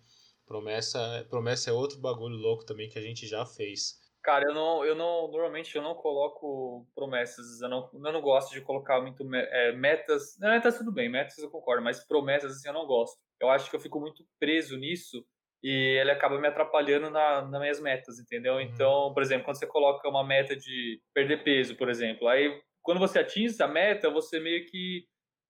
Promessa, 0.45 1.25
promessa 1.29 1.69
é 1.69 1.73
outro 1.73 1.97
bagulho 1.99 2.35
louco 2.35 2.65
também 2.65 2.89
que 2.89 2.99
a 2.99 3.01
gente 3.01 3.25
já 3.27 3.45
fez. 3.45 3.98
Cara, 4.21 4.45
eu 4.49 4.53
não, 4.53 4.85
eu 4.85 4.95
não, 4.95 5.29
normalmente 5.29 5.75
eu 5.75 5.81
não 5.81 5.95
coloco 5.95 6.85
promessas, 6.93 7.61
eu 7.61 7.69
não, 7.69 7.89
eu 7.93 8.11
não 8.11 8.21
gosto 8.21 8.51
de 8.51 8.61
colocar 8.61 8.99
muito 9.01 9.23
é, 9.33 9.71
metas, 9.71 10.37
não, 10.39 10.49
metas 10.49 10.77
tudo 10.77 10.91
bem, 10.91 11.09
metas 11.09 11.37
eu 11.37 11.49
concordo, 11.49 11.81
mas 11.81 12.05
promessas 12.05 12.51
assim 12.51 12.67
eu 12.67 12.73
não 12.73 12.85
gosto. 12.85 13.17
Eu 13.39 13.49
acho 13.49 13.69
que 13.69 13.75
eu 13.75 13.79
fico 13.79 13.99
muito 13.99 14.25
preso 14.37 14.77
nisso 14.77 15.25
e 15.63 15.97
ele 15.99 16.11
acaba 16.11 16.39
me 16.39 16.47
atrapalhando 16.47 17.09
na, 17.09 17.41
nas 17.43 17.61
minhas 17.61 17.79
metas, 17.79 18.19
entendeu? 18.19 18.55
Uhum. 18.55 18.61
Então, 18.61 19.13
por 19.13 19.23
exemplo, 19.23 19.45
quando 19.45 19.57
você 19.57 19.67
coloca 19.67 20.07
uma 20.09 20.23
meta 20.23 20.55
de 20.55 21.01
perder 21.13 21.43
peso, 21.43 21.77
por 21.77 21.89
exemplo, 21.89 22.27
aí 22.27 22.61
quando 22.81 22.99
você 22.99 23.19
atinge 23.19 23.53
essa 23.53 23.67
meta, 23.67 24.09
você 24.09 24.39
meio 24.39 24.65
que 24.65 25.05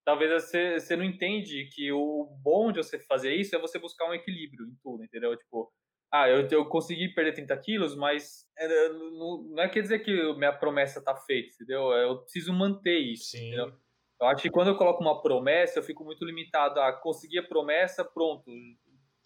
talvez 0.05 0.31
você, 0.31 0.79
você 0.79 0.95
não 0.95 1.03
entende 1.03 1.69
que 1.73 1.91
o 1.91 2.25
bom 2.43 2.71
de 2.71 2.77
você 2.79 2.99
fazer 2.99 3.33
isso 3.33 3.55
é 3.55 3.59
você 3.59 3.79
buscar 3.79 4.09
um 4.09 4.13
equilíbrio 4.13 4.65
em 4.65 4.75
tudo, 4.81 5.03
entendeu? 5.03 5.35
Tipo, 5.37 5.71
ah, 6.11 6.27
eu, 6.27 6.47
eu 6.47 6.65
consegui 6.65 7.09
perder 7.09 7.33
30 7.33 7.57
quilos, 7.57 7.95
mas 7.95 8.47
é, 8.57 8.89
não, 8.89 9.43
não, 9.43 9.63
é 9.63 9.69
quer 9.69 9.81
dizer 9.81 9.99
que 9.99 10.33
minha 10.33 10.51
promessa 10.51 11.03
tá 11.03 11.15
feita, 11.15 11.53
entendeu? 11.53 11.91
Eu 11.91 12.19
preciso 12.21 12.51
manter 12.51 12.97
isso, 12.97 13.31
Sim. 13.31 13.47
entendeu? 13.47 13.73
Eu 14.19 14.27
acho 14.27 14.41
que 14.41 14.49
quando 14.49 14.69
eu 14.69 14.75
coloco 14.75 15.01
uma 15.01 15.21
promessa, 15.21 15.79
eu 15.79 15.83
fico 15.83 16.03
muito 16.03 16.25
limitado 16.25 16.81
a 16.81 16.91
conseguir 16.91 17.39
a 17.39 17.47
promessa, 17.47 18.03
pronto, 18.03 18.51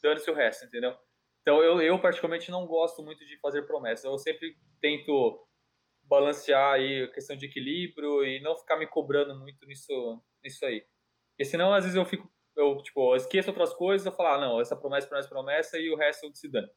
dane-se 0.01 0.29
o 0.29 0.35
resto, 0.35 0.65
entendeu? 0.65 0.95
Então 1.41 1.61
eu, 1.63 1.81
eu 1.81 1.99
particularmente 1.99 2.51
não 2.51 2.67
gosto 2.67 3.01
muito 3.01 3.25
de 3.25 3.37
fazer 3.39 3.63
promessas. 3.63 4.05
Eu 4.05 4.17
sempre 4.17 4.55
tento 4.79 5.45
balancear 6.03 6.73
aí 6.73 7.03
a 7.03 7.11
questão 7.11 7.35
de 7.35 7.45
equilíbrio 7.45 8.23
e 8.23 8.39
não 8.41 8.57
ficar 8.57 8.77
me 8.77 8.87
cobrando 8.87 9.37
muito 9.39 9.65
nisso, 9.65 10.21
nisso 10.43 10.65
aí. 10.65 10.85
Porque 11.31 11.45
senão 11.45 11.73
às 11.73 11.83
vezes 11.85 11.97
eu 11.97 12.05
fico 12.05 12.31
eu, 12.55 12.77
tipo, 12.81 13.13
eu 13.13 13.15
esqueço 13.15 13.49
outras 13.49 13.73
coisas, 13.73 14.05
eu 14.05 14.11
falo, 14.11 14.29
ah, 14.29 14.41
não, 14.41 14.61
essa 14.61 14.75
promessa, 14.75 15.07
promessa, 15.07 15.29
promessa, 15.29 15.77
e 15.77 15.91
o 15.91 15.97
resto 15.97 16.25
eu 16.25 16.35
se 16.35 16.49
dane. 16.49 16.69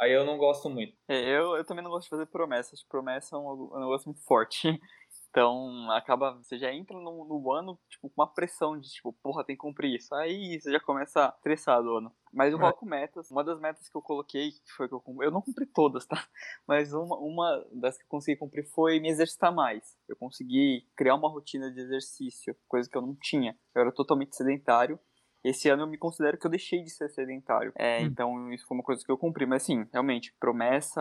Aí 0.00 0.12
eu 0.12 0.24
não 0.24 0.38
gosto 0.38 0.70
muito. 0.70 0.96
É, 1.08 1.36
eu, 1.36 1.56
eu 1.56 1.64
também 1.64 1.84
não 1.84 1.90
gosto 1.90 2.04
de 2.04 2.10
fazer 2.10 2.24
promessas. 2.24 2.82
Promessa 2.82 3.36
é 3.36 3.38
um, 3.38 3.70
um 3.74 3.80
negócio 3.80 4.06
muito 4.06 4.24
forte. 4.24 4.68
Então, 5.28 5.88
acaba, 5.92 6.32
você 6.42 6.58
já 6.58 6.72
entra 6.72 6.98
no, 6.98 7.24
no, 7.24 7.52
ano, 7.52 7.78
tipo, 7.88 8.10
com 8.10 8.20
uma 8.20 8.26
pressão 8.26 8.76
de, 8.76 8.88
tipo, 8.88 9.12
porra, 9.22 9.44
tem 9.44 9.54
que 9.54 9.60
cumprir 9.60 9.94
isso. 9.94 10.12
Aí 10.12 10.60
você 10.60 10.72
já 10.72 10.80
começa 10.80 11.32
estressado 11.36 11.86
o 11.86 11.98
ano. 11.98 12.12
Mas 12.32 12.52
eu 12.52 12.58
é. 12.58 12.60
coloco 12.60 12.84
metas. 12.84 13.30
Uma 13.30 13.44
das 13.44 13.60
metas 13.60 13.88
que 13.88 13.96
eu 13.96 14.02
coloquei, 14.02 14.50
que 14.50 14.72
foi 14.76 14.88
que 14.88 14.94
eu 14.94 15.00
cumpri, 15.00 15.26
eu 15.26 15.30
não 15.30 15.40
cumpri 15.40 15.66
todas, 15.66 16.04
tá? 16.04 16.16
Mas 16.66 16.92
uma, 16.92 17.16
uma 17.18 17.64
das 17.72 17.96
que 17.96 18.02
eu 18.02 18.08
consegui 18.08 18.40
cumprir 18.40 18.68
foi 18.74 18.98
me 18.98 19.08
exercitar 19.08 19.54
mais. 19.54 19.96
Eu 20.08 20.16
consegui 20.16 20.84
criar 20.96 21.14
uma 21.14 21.30
rotina 21.30 21.72
de 21.72 21.80
exercício, 21.80 22.56
coisa 22.66 22.90
que 22.90 22.98
eu 22.98 23.02
não 23.02 23.14
tinha. 23.14 23.56
Eu 23.72 23.82
era 23.82 23.92
totalmente 23.92 24.34
sedentário 24.34 24.98
esse 25.42 25.68
ano 25.68 25.84
eu 25.84 25.86
me 25.86 25.96
considero 25.96 26.36
que 26.36 26.46
eu 26.46 26.50
deixei 26.50 26.82
de 26.82 26.90
ser 26.90 27.08
sedentário. 27.08 27.72
É, 27.74 28.00
hum. 28.00 28.02
Então 28.02 28.52
isso 28.52 28.66
foi 28.66 28.76
uma 28.76 28.84
coisa 28.84 29.04
que 29.04 29.10
eu 29.10 29.18
cumpri. 29.18 29.46
Mas 29.46 29.62
assim, 29.62 29.86
realmente, 29.92 30.34
promessa. 30.38 31.00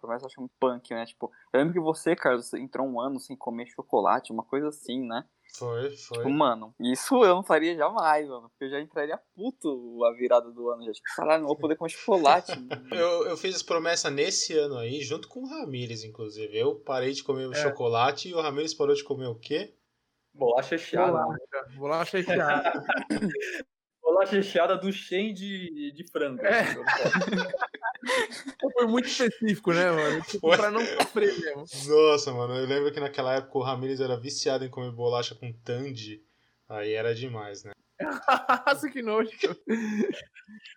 Promessa 0.00 0.24
eu 0.24 0.26
acho 0.28 0.40
muito 0.40 0.54
punk, 0.58 0.90
né? 0.94 1.04
Tipo, 1.06 1.30
eu 1.52 1.58
lembro 1.58 1.74
que 1.74 1.80
você, 1.80 2.14
Carlos, 2.14 2.52
entrou 2.54 2.86
um 2.86 3.00
ano 3.00 3.18
sem 3.18 3.36
comer 3.36 3.66
chocolate, 3.66 4.32
uma 4.32 4.44
coisa 4.44 4.68
assim, 4.68 5.04
né? 5.04 5.24
Foi, 5.56 5.90
foi. 5.96 6.18
Tipo, 6.18 6.30
mano, 6.30 6.72
isso 6.78 7.24
eu 7.24 7.34
não 7.34 7.42
faria 7.42 7.74
jamais, 7.74 8.28
mano. 8.28 8.48
Porque 8.50 8.64
eu 8.64 8.70
já 8.70 8.80
entraria 8.80 9.18
puto 9.34 10.04
a 10.04 10.12
virada 10.12 10.50
do 10.52 10.70
ano. 10.70 10.84
Já, 10.84 10.92
tipo, 10.92 11.08
caralho, 11.16 11.40
não 11.40 11.48
vou 11.48 11.56
poder 11.56 11.76
comer 11.76 11.90
chocolate. 11.90 12.52
eu, 12.92 13.26
eu 13.26 13.36
fiz 13.36 13.56
essa 13.56 13.64
promessa 13.64 14.08
nesse 14.10 14.56
ano 14.56 14.78
aí, 14.78 15.00
junto 15.00 15.26
com 15.28 15.40
o 15.40 15.48
Ramires, 15.48 16.04
inclusive. 16.04 16.56
Eu 16.56 16.76
parei 16.76 17.12
de 17.12 17.24
comer 17.24 17.50
é. 17.50 17.54
chocolate 17.54 18.28
e 18.28 18.34
o 18.34 18.40
Ramires 18.40 18.74
parou 18.74 18.94
de 18.94 19.02
comer 19.02 19.26
o 19.26 19.34
quê? 19.34 19.74
Bolacha 20.32 20.76
recheada. 20.76 21.12
Bolacha, 21.12 21.76
bolacha 21.76 22.18
recheada. 22.18 22.84
bolacha 24.10 24.36
recheada 24.36 24.76
do 24.76 24.92
Shen 24.92 25.32
de, 25.32 25.92
de 25.92 26.04
frango. 26.10 26.44
É. 26.44 26.64
Foi 28.72 28.86
muito 28.86 29.08
específico, 29.08 29.72
né, 29.72 29.90
mano? 29.90 30.22
Tipo, 30.22 30.50
pra 30.50 30.70
não 30.70 30.80
sofrer 30.80 31.38
mesmo. 31.38 31.64
Nossa, 31.88 32.32
mano, 32.32 32.56
eu 32.56 32.66
lembro 32.66 32.92
que 32.92 33.00
naquela 33.00 33.36
época 33.36 33.58
o 33.58 33.62
Ramirez 33.62 34.00
era 34.00 34.18
viciado 34.18 34.64
em 34.64 34.70
comer 34.70 34.90
bolacha 34.90 35.34
com 35.34 35.52
tandy. 35.52 36.22
Aí 36.68 36.92
era 36.92 37.14
demais, 37.14 37.64
né? 37.64 37.72
Nossa, 38.66 38.88
que 38.90 39.02
nojo. 39.02 39.30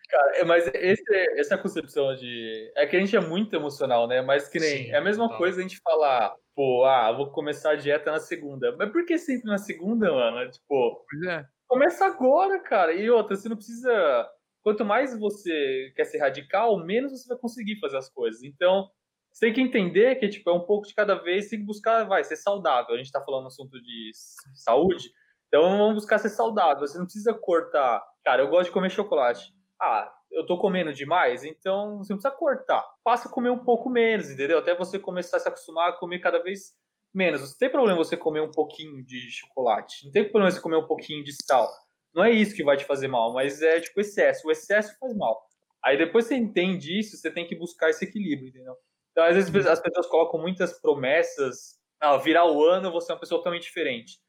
Cara, 0.09 0.37
é, 0.37 0.43
mas 0.43 0.67
esse, 0.73 1.15
essa 1.39 1.57
concepção 1.57 2.13
de. 2.15 2.71
É 2.75 2.85
que 2.85 2.97
a 2.97 2.99
gente 2.99 3.15
é 3.15 3.21
muito 3.21 3.55
emocional, 3.55 4.07
né? 4.07 4.21
Mas 4.21 4.49
que 4.49 4.59
nem. 4.59 4.85
Sim, 4.85 4.91
é 4.91 4.97
a 4.97 5.01
mesma 5.01 5.29
tá. 5.29 5.37
coisa 5.37 5.59
a 5.59 5.61
gente 5.61 5.79
falar, 5.81 6.35
pô, 6.53 6.83
ah, 6.83 7.11
vou 7.13 7.31
começar 7.31 7.71
a 7.71 7.75
dieta 7.75 8.11
na 8.11 8.19
segunda. 8.19 8.75
Mas 8.75 8.91
por 8.91 9.05
que 9.05 9.17
sempre 9.17 9.49
na 9.49 9.57
segunda, 9.57 10.11
mano? 10.11 10.51
Tipo. 10.51 11.05
Pois 11.09 11.23
é. 11.23 11.45
Começa 11.73 12.05
agora, 12.05 12.59
cara. 12.59 12.93
E 12.93 13.09
outra, 13.09 13.35
você 13.35 13.49
não 13.49 13.55
precisa. 13.55 14.29
Quanto 14.61 14.85
mais 14.85 15.17
você 15.19 15.91
quer 15.95 16.05
ser 16.05 16.19
radical, 16.19 16.77
menos 16.77 17.11
você 17.11 17.27
vai 17.27 17.35
conseguir 17.35 17.79
fazer 17.79 17.97
as 17.97 18.07
coisas. 18.07 18.43
Então, 18.43 18.87
você 19.31 19.47
tem 19.47 19.53
que 19.55 19.61
entender 19.61 20.15
que 20.17 20.29
tipo, 20.29 20.51
é 20.51 20.53
um 20.53 20.67
pouco 20.67 20.87
de 20.87 20.93
cada 20.93 21.15
vez, 21.15 21.49
tem 21.49 21.57
que 21.57 21.65
buscar, 21.65 22.03
vai, 22.03 22.23
ser 22.23 22.35
saudável. 22.35 22.93
A 22.93 22.97
gente 22.99 23.11
tá 23.11 23.19
falando 23.25 23.41
no 23.41 23.47
assunto 23.47 23.81
de 23.81 24.11
saúde, 24.53 25.09
então 25.47 25.79
vamos 25.79 25.95
buscar 25.95 26.19
ser 26.19 26.29
saudável. 26.29 26.87
Você 26.87 26.95
não 26.95 27.05
precisa 27.05 27.33
cortar. 27.33 28.03
Cara, 28.23 28.43
eu 28.43 28.49
gosto 28.49 28.65
de 28.65 28.71
comer 28.73 28.91
chocolate. 28.91 29.51
Ah, 29.81 30.13
eu 30.31 30.45
tô 30.45 30.59
comendo 30.59 30.93
demais, 30.93 31.43
então 31.43 31.97
você 31.97 32.13
não 32.13 32.19
precisa 32.19 32.37
cortar. 32.37 32.85
Passa 33.03 33.27
a 33.27 33.31
comer 33.31 33.49
um 33.49 33.65
pouco 33.65 33.89
menos, 33.89 34.29
entendeu? 34.29 34.59
Até 34.59 34.75
você 34.75 34.99
começar 34.99 35.37
a 35.37 35.39
se 35.39 35.47
acostumar 35.47 35.89
a 35.89 35.93
comer 35.93 36.19
cada 36.19 36.37
vez 36.37 36.75
menos. 37.13 37.41
Não 37.41 37.57
tem 37.57 37.69
problema 37.69 37.97
você 37.97 38.17
comer 38.17 38.41
um 38.41 38.51
pouquinho 38.51 39.03
de 39.03 39.31
chocolate. 39.31 40.05
Não 40.05 40.11
tem 40.11 40.23
problema 40.23 40.51
você 40.51 40.61
comer 40.61 40.77
um 40.77 40.87
pouquinho 40.87 41.23
de 41.23 41.33
sal. 41.45 41.69
Não 42.13 42.23
é 42.23 42.31
isso 42.31 42.55
que 42.55 42.63
vai 42.63 42.77
te 42.77 42.85
fazer 42.85 43.07
mal, 43.07 43.33
mas 43.33 43.61
é 43.61 43.79
tipo 43.79 43.99
excesso. 43.99 44.47
O 44.47 44.51
excesso 44.51 44.95
faz 44.99 45.15
mal. 45.15 45.41
Aí 45.83 45.97
depois 45.97 46.25
você 46.25 46.35
entende 46.35 46.97
isso, 46.97 47.17
você 47.17 47.29
tem 47.29 47.45
que 47.45 47.55
buscar 47.55 47.89
esse 47.89 48.05
equilíbrio, 48.05 48.49
entendeu? 48.49 48.75
Então, 49.11 49.25
às 49.25 49.35
vezes 49.35 49.67
as 49.67 49.79
pessoas 49.79 50.07
colocam 50.07 50.39
muitas 50.39 50.79
promessas. 50.79 51.79
Ah, 51.99 52.17
virar 52.17 52.45
o 52.45 52.63
ano, 52.63 52.91
você 52.91 53.11
é 53.11 53.15
uma 53.15 53.19
pessoa 53.19 53.39
totalmente 53.39 53.63
diferente. 53.63 54.19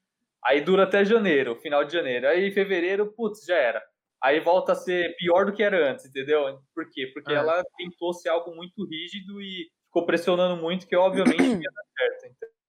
Aí 0.44 0.60
dura 0.60 0.84
até 0.84 1.04
janeiro, 1.04 1.56
final 1.56 1.84
de 1.84 1.92
janeiro. 1.92 2.28
Aí 2.28 2.48
em 2.48 2.52
fevereiro, 2.52 3.12
putz, 3.12 3.44
já 3.44 3.56
era. 3.56 3.82
Aí 4.22 4.40
volta 4.40 4.72
a 4.72 4.74
ser 4.74 5.14
pior 5.16 5.46
do 5.46 5.52
que 5.52 5.62
era 5.62 5.90
antes, 5.90 6.06
entendeu? 6.06 6.58
Por 6.74 6.88
quê? 6.90 7.10
Porque 7.12 7.32
é. 7.32 7.36
ela 7.36 7.62
tentou 7.76 8.12
ser 8.12 8.30
algo 8.30 8.54
muito 8.54 8.84
rígido 8.86 9.40
e 9.40 9.68
ficou 9.86 10.06
pressionando 10.06 10.60
muito, 10.60 10.86
que 10.86 10.96
obviamente 10.96 11.42
não 11.42 11.46
ia 11.60 11.70
dar 11.70 11.84
certo. 11.98 12.23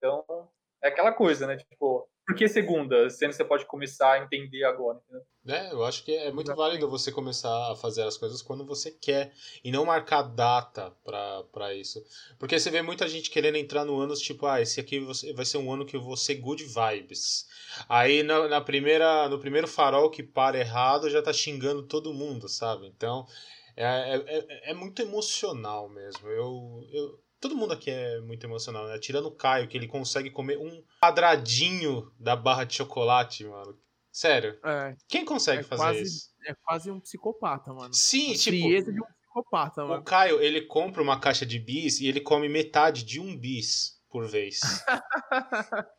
Então, 0.05 0.47
é 0.83 0.89
aquela 0.89 1.11
coisa, 1.11 1.47
né? 1.47 1.57
Tipo, 1.57 2.07
por 2.25 2.35
que 2.35 2.47
segunda? 2.47 3.09
Sendo 3.09 3.29
que 3.29 3.35
você 3.35 3.45
pode 3.45 3.65
começar 3.65 4.13
a 4.13 4.23
entender 4.23 4.63
agora, 4.63 4.99
entendeu? 4.99 5.25
É, 5.47 5.71
eu 5.71 5.83
acho 5.83 6.03
que 6.03 6.15
é 6.15 6.31
muito 6.31 6.53
válido 6.55 6.89
você 6.89 7.11
começar 7.11 7.71
a 7.71 7.75
fazer 7.75 8.01
as 8.01 8.17
coisas 8.17 8.41
quando 8.41 8.65
você 8.65 8.91
quer 8.91 9.31
e 9.63 9.71
não 9.71 9.85
marcar 9.85 10.23
data 10.23 10.91
para 11.03 11.73
isso. 11.75 12.03
Porque 12.39 12.57
você 12.57 12.71
vê 12.71 12.81
muita 12.81 13.07
gente 13.07 13.29
querendo 13.29 13.57
entrar 13.57 13.85
no 13.85 13.99
ano, 13.99 14.15
tipo, 14.15 14.47
ah, 14.47 14.59
esse 14.59 14.79
aqui 14.79 14.99
vai 15.33 15.45
ser 15.45 15.57
um 15.59 15.71
ano 15.71 15.85
que 15.85 15.95
eu 15.95 16.01
vou 16.01 16.17
ser 16.17 16.35
good 16.35 16.63
vibes. 16.63 17.47
Aí 17.87 18.23
na, 18.23 18.47
na 18.47 18.61
primeira, 18.61 19.29
no 19.29 19.39
primeiro 19.39 19.67
farol 19.67 20.09
que 20.09 20.23
para 20.23 20.57
errado 20.57 21.11
já 21.11 21.21
tá 21.21 21.31
xingando 21.31 21.83
todo 21.83 22.13
mundo, 22.13 22.49
sabe? 22.49 22.87
Então 22.87 23.27
é, 23.75 24.15
é, 24.15 24.23
é, 24.27 24.71
é 24.71 24.73
muito 24.73 25.01
emocional 25.01 25.89
mesmo. 25.89 26.27
Eu, 26.27 26.87
eu, 26.91 27.19
Todo 27.39 27.55
mundo 27.55 27.73
aqui 27.73 27.91
é 27.91 28.19
muito 28.21 28.45
emocional, 28.45 28.87
né? 28.87 28.97
Tirando 28.97 29.27
o 29.27 29.35
Caio, 29.35 29.67
que 29.67 29.77
ele 29.77 29.87
consegue 29.87 30.29
comer 30.29 30.57
um 30.57 30.83
quadradinho 31.01 32.11
da 32.19 32.35
barra 32.35 32.63
de 32.63 32.75
chocolate, 32.75 33.43
mano. 33.45 33.77
Sério. 34.11 34.57
É, 34.63 34.95
Quem 35.09 35.25
consegue 35.25 35.59
é 35.59 35.63
fazer 35.63 35.83
quase, 35.83 36.01
isso? 36.01 36.29
É 36.47 36.55
quase 36.63 36.89
um 36.89 36.99
psicopata, 36.99 37.73
mano. 37.73 37.93
Sim, 37.93 38.33
a 38.33 38.37
tipo. 38.37 38.91
de 38.91 39.01
um 39.01 39.05
psicopata, 39.05 39.83
mano. 39.83 40.01
O 40.01 40.03
Caio, 40.03 40.41
ele 40.41 40.61
compra 40.61 41.01
uma 41.01 41.19
caixa 41.19 41.45
de 41.45 41.59
bis 41.59 41.99
e 41.99 42.07
ele 42.07 42.21
come 42.21 42.47
metade 42.47 43.03
de 43.03 43.19
um 43.19 43.37
bis 43.37 44.01
por 44.09 44.25
vez. 44.25 44.61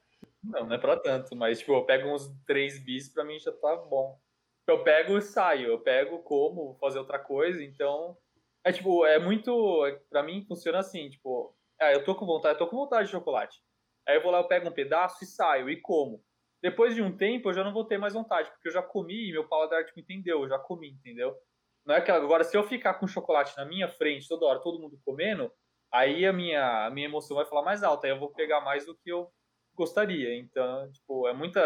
não, 0.42 0.66
não 0.66 0.74
é 0.74 0.78
pra 0.78 0.96
tanto, 0.98 1.36
mas, 1.36 1.58
tipo, 1.58 1.74
eu 1.74 1.84
pego 1.84 2.08
uns 2.08 2.26
três 2.46 2.82
bis, 2.82 3.10
pra 3.10 3.22
mim 3.22 3.38
já 3.38 3.52
tá 3.52 3.76
bom. 3.76 4.18
Eu 4.66 4.82
pego 4.82 5.18
e 5.18 5.22
saio, 5.22 5.68
eu 5.68 5.78
pego, 5.78 6.20
como, 6.20 6.68
vou 6.68 6.78
fazer 6.78 6.98
outra 6.98 7.18
coisa, 7.18 7.62
então 7.62 8.16
é 8.66 8.72
tipo, 8.72 9.06
é 9.06 9.16
muito. 9.18 9.52
Pra 10.10 10.24
mim 10.24 10.44
funciona 10.44 10.80
assim, 10.80 11.08
tipo, 11.08 11.56
ah, 11.80 11.92
eu 11.92 12.04
tô 12.04 12.16
com 12.16 12.26
vontade, 12.26 12.54
eu 12.54 12.58
tô 12.58 12.66
com 12.66 12.76
vontade 12.76 13.06
de 13.06 13.12
chocolate. 13.12 13.62
Aí 14.08 14.16
eu 14.16 14.22
vou 14.22 14.32
lá, 14.32 14.38
eu 14.38 14.48
pego 14.48 14.68
um 14.68 14.72
pedaço 14.72 15.22
e 15.22 15.26
saio 15.26 15.70
e 15.70 15.80
como. 15.80 16.20
Depois 16.60 16.92
de 16.94 17.00
um 17.00 17.16
tempo 17.16 17.48
eu 17.48 17.54
já 17.54 17.62
não 17.62 17.72
vou 17.72 17.84
ter 17.84 17.96
mais 17.96 18.14
vontade, 18.14 18.50
porque 18.50 18.68
eu 18.68 18.72
já 18.72 18.82
comi 18.82 19.28
e 19.28 19.32
meu 19.32 19.48
paladar 19.48 19.84
tipo, 19.84 20.00
entendeu, 20.00 20.42
eu 20.42 20.48
já 20.48 20.58
comi, 20.58 20.90
entendeu? 20.90 21.32
Não 21.86 21.94
é 21.94 21.98
aquela. 21.98 22.18
Agora, 22.18 22.42
se 22.42 22.56
eu 22.56 22.64
ficar 22.64 22.94
com 22.94 23.06
chocolate 23.06 23.56
na 23.56 23.64
minha 23.64 23.88
frente 23.88 24.26
toda 24.26 24.46
hora, 24.46 24.60
todo 24.60 24.80
mundo 24.80 24.98
comendo, 25.04 25.52
aí 25.92 26.26
a 26.26 26.32
minha, 26.32 26.86
a 26.86 26.90
minha 26.90 27.06
emoção 27.06 27.36
vai 27.36 27.46
falar 27.46 27.62
mais 27.62 27.84
alta, 27.84 28.08
aí 28.08 28.12
eu 28.12 28.18
vou 28.18 28.32
pegar 28.32 28.60
mais 28.62 28.84
do 28.84 28.96
que 28.96 29.10
eu 29.10 29.30
gostaria. 29.76 30.34
Então, 30.36 30.90
tipo, 30.90 31.28
é 31.28 31.32
muita. 31.32 31.60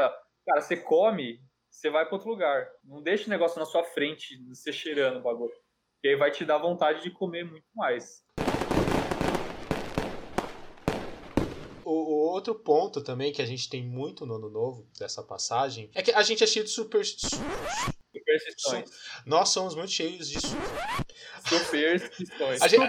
Cara, 0.47 0.61
você 0.61 0.77
come, 0.77 1.41
você 1.71 1.89
vai 1.89 2.05
para 2.05 2.15
outro 2.15 2.29
lugar. 2.29 2.69
Não 2.85 3.03
deixa 3.03 3.27
o 3.27 3.31
negócio 3.31 3.59
na 3.59 3.65
sua 3.65 3.85
frente, 3.85 4.37
você 4.49 4.71
cheirando 4.71 5.19
o 5.19 5.23
bagulho. 5.23 5.55
E 6.03 6.09
aí 6.09 6.17
vai 6.17 6.31
te 6.31 6.47
dar 6.47 6.57
vontade 6.57 7.03
de 7.03 7.11
comer 7.11 7.45
muito 7.45 7.67
mais. 7.75 8.25
O, 11.85 12.33
outro 12.33 12.55
ponto 12.55 13.03
também 13.03 13.33
que 13.33 13.43
a 13.43 13.47
gente 13.47 13.69
tem 13.69 13.85
muito 13.85 14.25
no 14.25 14.37
ano 14.37 14.49
novo 14.49 14.89
dessa 14.99 15.23
passagem 15.23 15.91
é 15.95 16.01
que 16.01 16.13
a 16.13 16.23
gente 16.23 16.43
é 16.43 16.47
cheio 16.47 16.65
de 16.65 16.71
super. 16.71 17.05
Superstições. 17.05 18.91
Nós 19.27 19.51
somos 19.51 19.75
muito 19.75 19.91
cheios 19.91 20.31
de. 20.31 20.39
Superstições. 21.47 22.63
A 22.63 22.69
gente, 22.69 22.83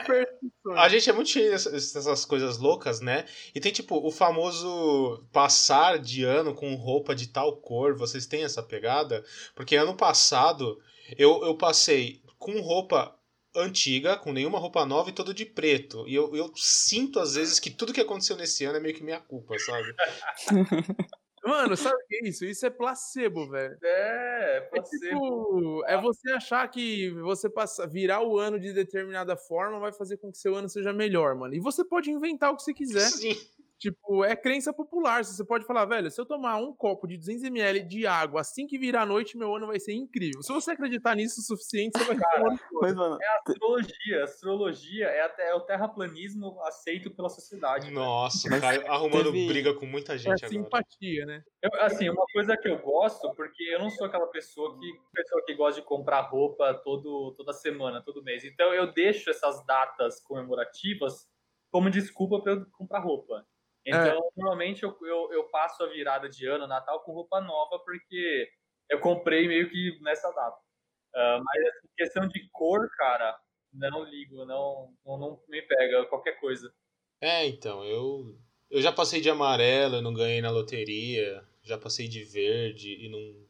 a 0.75 0.89
gente 0.89 1.09
é 1.09 1.13
muito 1.13 1.29
cheio 1.29 1.51
dessas, 1.51 1.91
dessas 1.91 2.23
coisas 2.23 2.57
loucas, 2.59 3.01
né? 3.01 3.25
E 3.53 3.59
tem 3.59 3.73
tipo 3.73 3.97
o 3.97 4.11
famoso 4.11 5.25
passar 5.33 5.99
de 5.99 6.23
ano 6.23 6.55
com 6.55 6.73
roupa 6.75 7.13
de 7.13 7.27
tal 7.27 7.57
cor. 7.57 7.95
Vocês 7.97 8.25
têm 8.25 8.43
essa 8.43 8.63
pegada? 8.63 9.25
Porque 9.53 9.75
ano 9.75 9.95
passado 9.95 10.81
eu, 11.17 11.43
eu 11.43 11.55
passei 11.55 12.20
com 12.41 12.59
roupa 12.59 13.15
antiga, 13.55 14.17
com 14.17 14.33
nenhuma 14.33 14.57
roupa 14.57 14.83
nova 14.85 15.09
e 15.09 15.13
todo 15.13 15.33
de 15.33 15.45
preto. 15.45 16.07
E 16.07 16.15
eu, 16.15 16.35
eu 16.35 16.51
sinto 16.55 17.19
às 17.19 17.35
vezes 17.35 17.59
que 17.59 17.69
tudo 17.69 17.93
que 17.93 18.01
aconteceu 18.01 18.35
nesse 18.35 18.65
ano 18.65 18.77
é 18.77 18.79
meio 18.79 18.95
que 18.95 19.03
minha 19.03 19.19
culpa, 19.19 19.57
sabe? 19.59 19.93
Mano, 21.43 21.75
sabe 21.75 21.95
o 21.95 22.07
que 22.07 22.15
é 22.17 22.29
isso? 22.29 22.45
Isso 22.45 22.65
é 22.65 22.69
placebo, 22.69 23.49
velho. 23.49 23.75
É, 23.83 24.57
É 24.57 24.61
placebo. 24.61 24.99
tipo, 24.99 25.83
é 25.87 25.99
você 25.99 26.31
achar 26.33 26.67
que 26.67 27.09
você 27.11 27.49
passa, 27.49 27.87
virar 27.87 28.21
o 28.21 28.37
ano 28.39 28.59
de 28.59 28.71
determinada 28.73 29.35
forma 29.35 29.79
vai 29.79 29.91
fazer 29.91 30.17
com 30.17 30.31
que 30.31 30.37
seu 30.37 30.55
ano 30.55 30.69
seja 30.69 30.93
melhor, 30.93 31.35
mano. 31.35 31.53
E 31.55 31.59
você 31.59 31.83
pode 31.83 32.11
inventar 32.11 32.51
o 32.51 32.55
que 32.55 32.63
você 32.63 32.73
quiser. 32.73 33.09
Sim. 33.09 33.35
Tipo, 33.81 34.23
é 34.23 34.35
crença 34.35 34.71
popular. 34.71 35.25
Você 35.25 35.43
pode 35.43 35.65
falar, 35.65 35.85
velho, 35.85 36.11
se 36.11 36.21
eu 36.21 36.25
tomar 36.25 36.57
um 36.57 36.71
copo 36.71 37.07
de 37.07 37.17
200ml 37.17 37.83
de 37.87 38.05
água 38.05 38.41
assim 38.41 38.67
que 38.67 38.77
virar 38.77 39.01
a 39.01 39.05
noite, 39.07 39.35
meu 39.35 39.55
ano 39.55 39.65
vai 39.65 39.79
ser 39.79 39.93
incrível. 39.93 40.43
Se 40.43 40.53
você 40.53 40.69
acreditar 40.69 41.15
nisso 41.15 41.41
o 41.41 41.43
suficiente, 41.43 41.97
você 41.97 42.05
vai 42.05 42.15
ter 42.15 42.43
um. 42.45 42.57
Mas, 42.79 42.93
mano, 42.93 43.17
Astrologia. 43.47 44.23
Astrologia 44.23 45.05
é, 45.07 45.21
até, 45.21 45.49
é 45.49 45.55
o 45.55 45.61
terraplanismo 45.61 46.61
aceito 46.61 47.09
pela 47.09 47.27
sociedade. 47.27 47.85
velho. 47.87 47.95
Nossa, 47.95 48.47
Caio 48.59 48.85
arrumando 48.91 49.31
teve- 49.31 49.47
briga 49.47 49.73
com 49.73 49.87
muita 49.87 50.13
É 50.13 50.17
gente 50.19 50.45
agora. 50.45 50.49
simpatia, 50.63 51.25
né? 51.25 51.43
Eu, 51.63 51.71
assim, 51.81 52.07
uma 52.07 52.25
coisa 52.31 52.55
que 52.55 52.67
eu 52.69 52.77
gosto, 52.77 53.33
porque 53.33 53.63
eu 53.63 53.79
não 53.79 53.89
sou 53.89 54.05
aquela 54.05 54.27
pessoa 54.27 54.77
que, 54.79 54.93
pessoa 55.11 55.43
que 55.43 55.55
gosta 55.55 55.81
de 55.81 55.87
comprar 55.87 56.21
roupa 56.21 56.71
todo, 56.83 57.33
toda 57.35 57.51
semana, 57.51 57.99
todo 58.03 58.23
mês. 58.23 58.43
Então 58.45 58.71
eu 58.75 58.93
deixo 58.93 59.31
essas 59.31 59.65
datas 59.65 60.19
comemorativas 60.21 61.27
como 61.71 61.89
desculpa 61.89 62.39
para 62.41 62.51
eu 62.53 62.65
comprar 62.73 62.99
roupa. 62.99 63.43
Então, 63.85 64.31
normalmente 64.35 64.83
eu, 64.83 64.95
eu, 65.01 65.31
eu 65.33 65.49
passo 65.49 65.83
a 65.83 65.87
virada 65.87 66.29
de 66.29 66.45
ano, 66.45 66.67
Natal, 66.67 67.03
com 67.03 67.13
roupa 67.13 67.41
nova, 67.41 67.79
porque 67.83 68.47
eu 68.89 68.99
comprei 68.99 69.47
meio 69.47 69.69
que 69.69 69.97
nessa 70.01 70.31
data. 70.31 70.57
Ah, 71.15 71.41
mas 71.43 71.65
assim, 71.67 71.87
questão 71.97 72.27
de 72.27 72.49
cor, 72.51 72.87
cara, 72.97 73.37
não 73.73 74.03
ligo, 74.03 74.45
não, 74.45 74.93
não, 75.05 75.17
não 75.17 75.43
me 75.47 75.61
pega 75.61 76.05
qualquer 76.05 76.39
coisa. 76.39 76.71
É, 77.19 77.45
então, 77.45 77.83
eu 77.83 78.37
eu 78.69 78.81
já 78.81 78.91
passei 78.91 79.19
de 79.19 79.29
amarelo 79.29 79.97
e 79.97 80.01
não 80.01 80.13
ganhei 80.13 80.41
na 80.41 80.49
loteria, 80.49 81.43
já 81.61 81.77
passei 81.77 82.07
de 82.07 82.23
verde 82.23 82.95
e 83.05 83.09
não, 83.09 83.45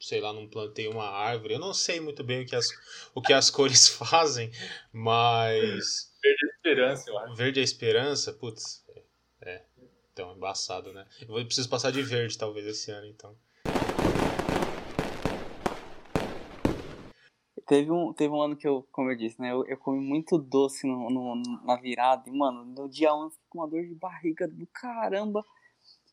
sei 0.00 0.20
lá, 0.20 0.32
não 0.32 0.48
plantei 0.48 0.88
uma 0.88 1.08
árvore. 1.08 1.54
Eu 1.54 1.60
não 1.60 1.72
sei 1.72 2.00
muito 2.00 2.24
bem 2.24 2.42
o 2.42 2.46
que 2.46 2.56
as, 2.56 2.68
o 3.14 3.22
que 3.22 3.32
as 3.32 3.50
cores 3.50 3.88
fazem, 3.88 4.50
mas 4.92 6.12
Esperança, 6.56 7.10
eu 7.10 7.18
acho. 7.18 7.34
verde 7.36 7.60
é 7.60 7.62
esperança, 7.62 8.32
putz, 8.32 8.83
é, 8.83 8.83
é. 8.83 8.83
Então, 10.14 10.32
embaçado, 10.32 10.92
né? 10.92 11.04
Eu 11.20 11.26
vou- 11.26 11.44
preciso 11.44 11.68
passar 11.68 11.90
de 11.90 12.00
verde 12.00 12.38
talvez 12.38 12.64
esse 12.66 12.90
ano, 12.90 13.06
então. 13.08 13.36
teve 17.66 17.90
um, 17.90 18.12
teve 18.12 18.32
um 18.32 18.42
ano 18.42 18.56
que 18.56 18.68
eu, 18.68 18.86
como 18.92 19.10
eu 19.10 19.16
disse, 19.16 19.40
né? 19.40 19.50
Eu, 19.50 19.64
eu 19.66 19.76
comi 19.78 19.98
muito 19.98 20.38
doce 20.38 20.86
no, 20.86 21.08
no- 21.10 21.42
na 21.64 21.76
virada. 21.76 22.28
E, 22.28 22.32
mano, 22.32 22.64
no 22.64 22.88
dia 22.88 23.12
1 23.14 23.24
eu 23.24 23.30
fiquei 23.30 23.46
com 23.48 23.58
uma 23.58 23.68
dor 23.68 23.82
de 23.82 23.94
barriga 23.94 24.46
do 24.46 24.66
caramba. 24.66 25.42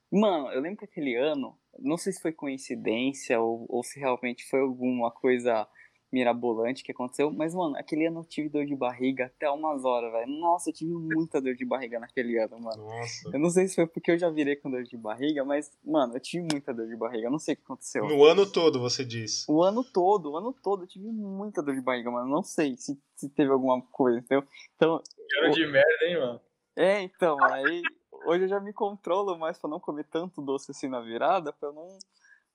Mano, 0.10 0.50
eu 0.51 0.62
lembro 0.62 0.79
que 0.79 0.86
aquele 0.86 1.15
ano, 1.15 1.58
não 1.77 1.98
sei 1.98 2.13
se 2.13 2.22
foi 2.22 2.31
coincidência 2.31 3.39
ou, 3.39 3.65
ou 3.70 3.84
se 3.84 4.00
realmente 4.00 4.46
foi 4.50 4.62
alguma 4.62 5.12
coisa 5.12 5.67
mirabolante 6.12 6.84
que 6.84 6.91
aconteceu, 6.91 7.32
mas, 7.32 7.56
mano, 7.56 7.77
aquele 7.77 8.06
ano 8.06 8.20
eu 8.20 8.25
tive 8.25 8.50
dor 8.50 8.65
de 8.65 8.75
barriga 8.75 9.25
até 9.27 9.50
umas 9.50 9.86
horas, 9.86 10.12
velho. 10.12 10.27
Nossa, 10.39 10.70
eu 10.70 10.74
tive 10.74 10.91
muita 10.91 11.41
dor 11.41 11.56
de 11.56 11.65
barriga 11.65 12.00
naquele 12.00 12.38
ano, 12.38 12.60
mano. 12.60 12.84
Nossa. 12.84 13.30
Eu 13.32 13.39
não 13.39 13.50
sei 13.50 13.68
se 13.68 13.75
foi 13.75 13.88
porque 13.88 14.12
eu 14.12 14.18
já 14.18 14.30
virei 14.30 14.56
com 14.56 14.70
dor 14.70 14.84
de 14.84 14.98
barriga, 14.98 15.46
mas, 15.46 15.72
mano, 15.84 16.15
eu 16.15 16.20
tive 16.20 16.46
muita 16.51 16.74
dor 16.74 16.88
de 16.88 16.96
barriga. 16.96 17.27
Eu 17.27 17.32
não 17.32 17.39
sei 17.39 17.53
o 17.53 17.58
que 17.58 17.63
aconteceu. 17.63 18.08
No 18.08 18.24
ano 18.25 18.46
todo, 18.46 18.80
você 18.80 19.06
diz. 19.06 19.46
O 19.48 19.63
ano 19.63 19.84
todo, 19.84 20.32
o 20.32 20.38
ano 20.38 20.53
todo 20.53 20.84
eu 20.84 20.88
tive 20.88 21.08
muita 21.08 21.63
dor 21.63 21.75
de 21.75 21.82
barriga, 21.82 22.12
mano. 22.12 22.30
Não 22.30 22.44
sei 22.44 22.75
se, 22.77 23.00
se 23.15 23.30
teve 23.30 23.51
alguma 23.51 23.82
coisa, 23.82 24.20
entendeu? 24.20 24.46
Então, 24.75 25.01
Cheiro 25.30 25.51
de 25.51 25.65
merda, 25.68 26.06
hein, 26.06 26.20
mano? 26.20 26.41
é, 26.75 27.01
então, 27.01 27.41
aí 27.44 27.82
hoje 28.25 28.46
eu 28.46 28.50
já 28.50 28.60
me 28.60 28.74
controlo 28.74 29.38
mais 29.38 29.58
pra 29.58 29.70
não 29.70 29.80
comer 29.80 30.06
tanto 30.06 30.41
doce 30.41 30.72
assim 30.72 30.88
na 30.88 31.00
virada, 31.00 31.53
pra 31.53 31.70
eu 31.70 31.74
não, 31.74 31.88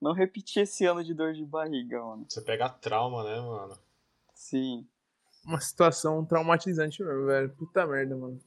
não 0.00 0.12
repetir 0.12 0.62
esse 0.62 0.84
ano 0.84 1.02
de 1.02 1.14
dor 1.14 1.32
de 1.32 1.44
barriga, 1.44 2.02
mano. 2.02 2.26
Você 2.28 2.40
pega 2.40 2.68
trauma, 2.68 3.24
né, 3.24 3.40
mano? 3.40 3.78
Sim. 4.34 4.86
Uma 5.44 5.60
situação 5.60 6.24
traumatizante 6.24 7.02
mesmo, 7.02 7.26
velho. 7.26 7.50
Puta 7.50 7.86
merda, 7.86 8.16
mano. 8.16 8.40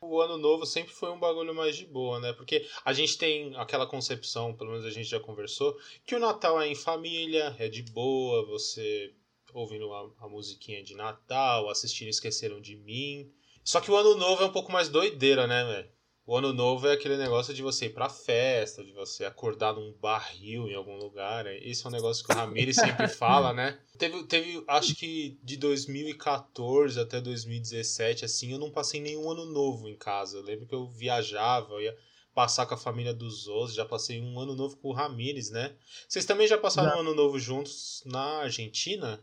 O 0.00 0.20
ano 0.20 0.36
novo 0.36 0.66
sempre 0.66 0.92
foi 0.92 1.10
um 1.10 1.18
bagulho 1.18 1.54
mais 1.54 1.76
de 1.76 1.86
boa, 1.86 2.20
né? 2.20 2.32
Porque 2.34 2.68
a 2.84 2.92
gente 2.92 3.16
tem 3.16 3.56
aquela 3.56 3.86
concepção, 3.86 4.54
pelo 4.54 4.70
menos 4.72 4.84
a 4.84 4.90
gente 4.90 5.08
já 5.08 5.18
conversou, 5.18 5.76
que 6.04 6.14
o 6.14 6.20
Natal 6.20 6.60
é 6.60 6.68
em 6.68 6.74
família, 6.74 7.56
é 7.58 7.68
de 7.68 7.82
boa, 7.82 8.44
você 8.44 9.14
ouvindo 9.54 9.90
a, 9.94 10.10
a 10.20 10.28
musiquinha 10.28 10.82
de 10.82 10.94
Natal, 10.94 11.70
assistindo 11.70 12.08
Esqueceram 12.08 12.60
de 12.60 12.76
Mim. 12.76 13.32
Só 13.62 13.80
que 13.80 13.90
o 13.90 13.96
ano 13.96 14.16
novo 14.16 14.42
é 14.42 14.46
um 14.46 14.52
pouco 14.52 14.70
mais 14.70 14.88
doideira, 14.88 15.46
né, 15.46 15.64
velho? 15.64 15.93
O 16.26 16.36
ano 16.36 16.54
novo 16.54 16.88
é 16.88 16.92
aquele 16.92 17.18
negócio 17.18 17.52
de 17.52 17.60
você 17.60 17.86
ir 17.86 17.90
pra 17.92 18.08
festa, 18.08 18.82
de 18.82 18.92
você 18.92 19.26
acordar 19.26 19.74
num 19.74 19.92
barril 19.92 20.66
em 20.66 20.74
algum 20.74 20.96
lugar. 20.96 21.44
né? 21.44 21.58
Esse 21.58 21.84
é 21.84 21.88
um 21.88 21.92
negócio 21.92 22.24
que 22.24 22.32
o 22.32 22.34
Ramirez 22.34 22.76
sempre 22.76 23.08
fala, 23.08 23.52
né? 23.52 23.78
Teve, 23.98 24.24
teve, 24.24 24.64
acho 24.66 24.94
que 24.94 25.38
de 25.42 25.58
2014 25.58 26.98
até 26.98 27.20
2017, 27.20 28.24
assim, 28.24 28.52
eu 28.52 28.58
não 28.58 28.70
passei 28.70 29.00
nenhum 29.00 29.30
ano 29.30 29.44
novo 29.44 29.86
em 29.86 29.96
casa. 29.96 30.38
Eu 30.38 30.42
lembro 30.42 30.66
que 30.66 30.74
eu 30.74 30.88
viajava, 30.88 31.74
eu 31.74 31.82
ia 31.82 31.96
passar 32.34 32.64
com 32.66 32.74
a 32.74 32.78
família 32.78 33.12
dos 33.12 33.46
outros, 33.46 33.76
já 33.76 33.84
passei 33.84 34.20
um 34.20 34.40
ano 34.40 34.56
novo 34.56 34.76
com 34.78 34.88
o 34.88 34.92
Ramires, 34.92 35.50
né? 35.50 35.76
Vocês 36.08 36.24
também 36.24 36.48
já 36.48 36.56
passaram 36.56 36.90
Já. 36.90 36.96
um 36.96 37.00
ano 37.00 37.14
novo 37.14 37.38
juntos 37.38 38.02
na 38.06 38.40
Argentina? 38.40 39.22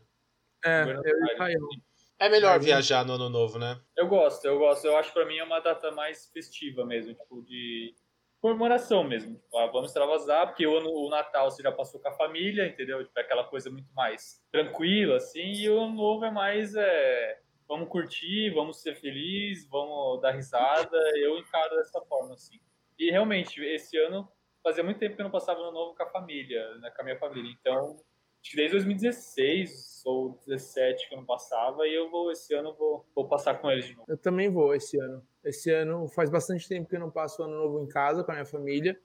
É, 0.64 0.84
eu 0.84 1.26
e. 1.26 1.36
Caio. 1.36 1.68
É 2.18 2.28
melhor 2.28 2.56
Mas- 2.56 2.64
viajar 2.64 3.04
no 3.04 3.14
ano 3.14 3.28
novo, 3.28 3.58
né? 3.58 3.80
Eu 3.96 4.06
gosto, 4.06 4.44
eu 4.44 4.58
gosto. 4.58 4.84
Eu 4.86 4.96
acho 4.96 5.08
que 5.08 5.14
pra 5.14 5.26
mim 5.26 5.38
é 5.38 5.44
uma 5.44 5.60
data 5.60 5.90
mais 5.90 6.30
festiva 6.32 6.84
mesmo, 6.84 7.14
tipo, 7.14 7.42
de 7.42 7.94
comemoração 8.40 9.04
mesmo. 9.04 9.36
Tipo, 9.36 9.58
ah, 9.58 9.66
vamos 9.66 9.88
extravasar, 9.88 10.46
porque 10.48 10.66
o, 10.66 10.76
ano, 10.76 10.90
o 10.90 11.08
Natal 11.08 11.50
você 11.50 11.62
já 11.62 11.70
passou 11.72 12.00
com 12.00 12.08
a 12.08 12.12
família, 12.16 12.66
entendeu? 12.66 13.04
Tipo, 13.04 13.18
é 13.18 13.22
aquela 13.22 13.44
coisa 13.44 13.70
muito 13.70 13.92
mais 13.94 14.40
tranquila, 14.50 15.16
assim, 15.16 15.52
e 15.52 15.70
o 15.70 15.80
ano 15.80 15.94
novo 15.94 16.24
é 16.24 16.30
mais, 16.30 16.74
é, 16.74 17.38
vamos 17.68 17.88
curtir, 17.88 18.50
vamos 18.50 18.80
ser 18.82 18.94
felizes, 18.96 19.68
vamos 19.68 20.20
dar 20.20 20.32
risada. 20.32 20.96
Eu 21.16 21.38
encaro 21.38 21.76
dessa 21.76 22.00
forma, 22.02 22.34
assim. 22.34 22.58
E 22.98 23.10
realmente, 23.10 23.60
esse 23.64 23.96
ano, 23.98 24.28
fazia 24.62 24.82
muito 24.84 24.98
tempo 24.98 25.14
que 25.16 25.20
eu 25.22 25.24
não 25.24 25.30
passava 25.30 25.60
ano 25.60 25.72
novo 25.72 25.96
com 25.96 26.02
a 26.02 26.10
família, 26.10 26.74
né, 26.78 26.90
com 26.90 27.00
a 27.02 27.04
minha 27.04 27.18
família. 27.18 27.50
Então, 27.60 27.96
acho 28.42 28.50
que 28.50 28.56
desde 28.56 28.72
2016 28.76 30.02
ou 30.04 30.30
2017 30.46 31.08
que 31.08 31.14
eu 31.14 31.18
não 31.18 31.24
passava, 31.24 31.86
e 31.86 31.94
eu 31.94 32.10
vou, 32.10 32.30
esse 32.32 32.52
ano, 32.54 32.74
vou, 32.74 33.06
vou 33.14 33.28
passar 33.28 33.54
com 33.60 33.70
eles 33.70 33.86
de 33.86 33.94
novo. 33.96 34.04
Eu 34.10 34.18
também 34.18 34.50
vou 34.50 34.74
esse 34.74 34.98
ano. 35.00 35.22
Esse 35.44 35.70
ano 35.70 36.08
faz 36.08 36.28
bastante 36.28 36.68
tempo 36.68 36.88
que 36.88 36.96
eu 36.96 37.00
não 37.00 37.10
passo 37.10 37.42
o 37.42 37.44
ano 37.44 37.54
novo 37.56 37.80
em 37.80 37.86
casa 37.88 38.22
com 38.24 38.30
a 38.32 38.34
minha 38.34 38.44
família. 38.46 38.98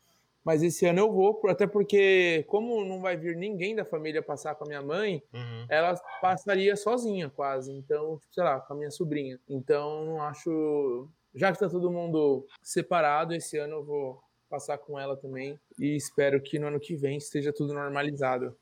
Mas 0.44 0.64
esse 0.64 0.86
ano 0.86 1.00
eu 1.00 1.12
vou, 1.12 1.42
até 1.50 1.68
porque, 1.68 2.46
como 2.48 2.86
não 2.86 3.02
vai 3.02 3.18
vir 3.18 3.36
ninguém 3.36 3.76
da 3.76 3.84
família 3.84 4.22
passar 4.24 4.56
com 4.56 4.64
a 4.64 4.68
minha 4.68 4.82
mãe, 4.82 5.22
Uhum. 5.34 5.66
ela 5.70 5.94
passaria 6.22 6.74
sozinha 6.78 7.30
quase. 7.30 7.70
Então, 7.74 8.18
tipo, 8.18 8.34
sei 8.34 8.44
lá, 8.46 8.60
com 8.62 8.74
a 8.74 8.78
minha 8.78 8.90
sobrinha. 8.92 9.38
Então, 9.50 10.06
não 10.06 10.22
acho. 10.22 11.10
Já 11.36 11.52
que 11.52 11.60
tá 11.60 11.68
todo 11.70 11.92
mundo 11.92 12.48
separado, 12.64 13.34
esse 13.36 13.58
ano 13.58 13.76
eu 13.76 13.84
vou 13.84 14.22
passar 14.50 14.78
com 14.78 14.98
ela 14.98 15.18
também. 15.18 15.60
E 15.78 15.98
espero 15.98 16.42
que 16.42 16.58
no 16.58 16.68
ano 16.68 16.80
que 16.80 16.96
vem 16.96 17.18
esteja 17.18 17.52
tudo 17.52 17.74
normalizado. 17.74 18.56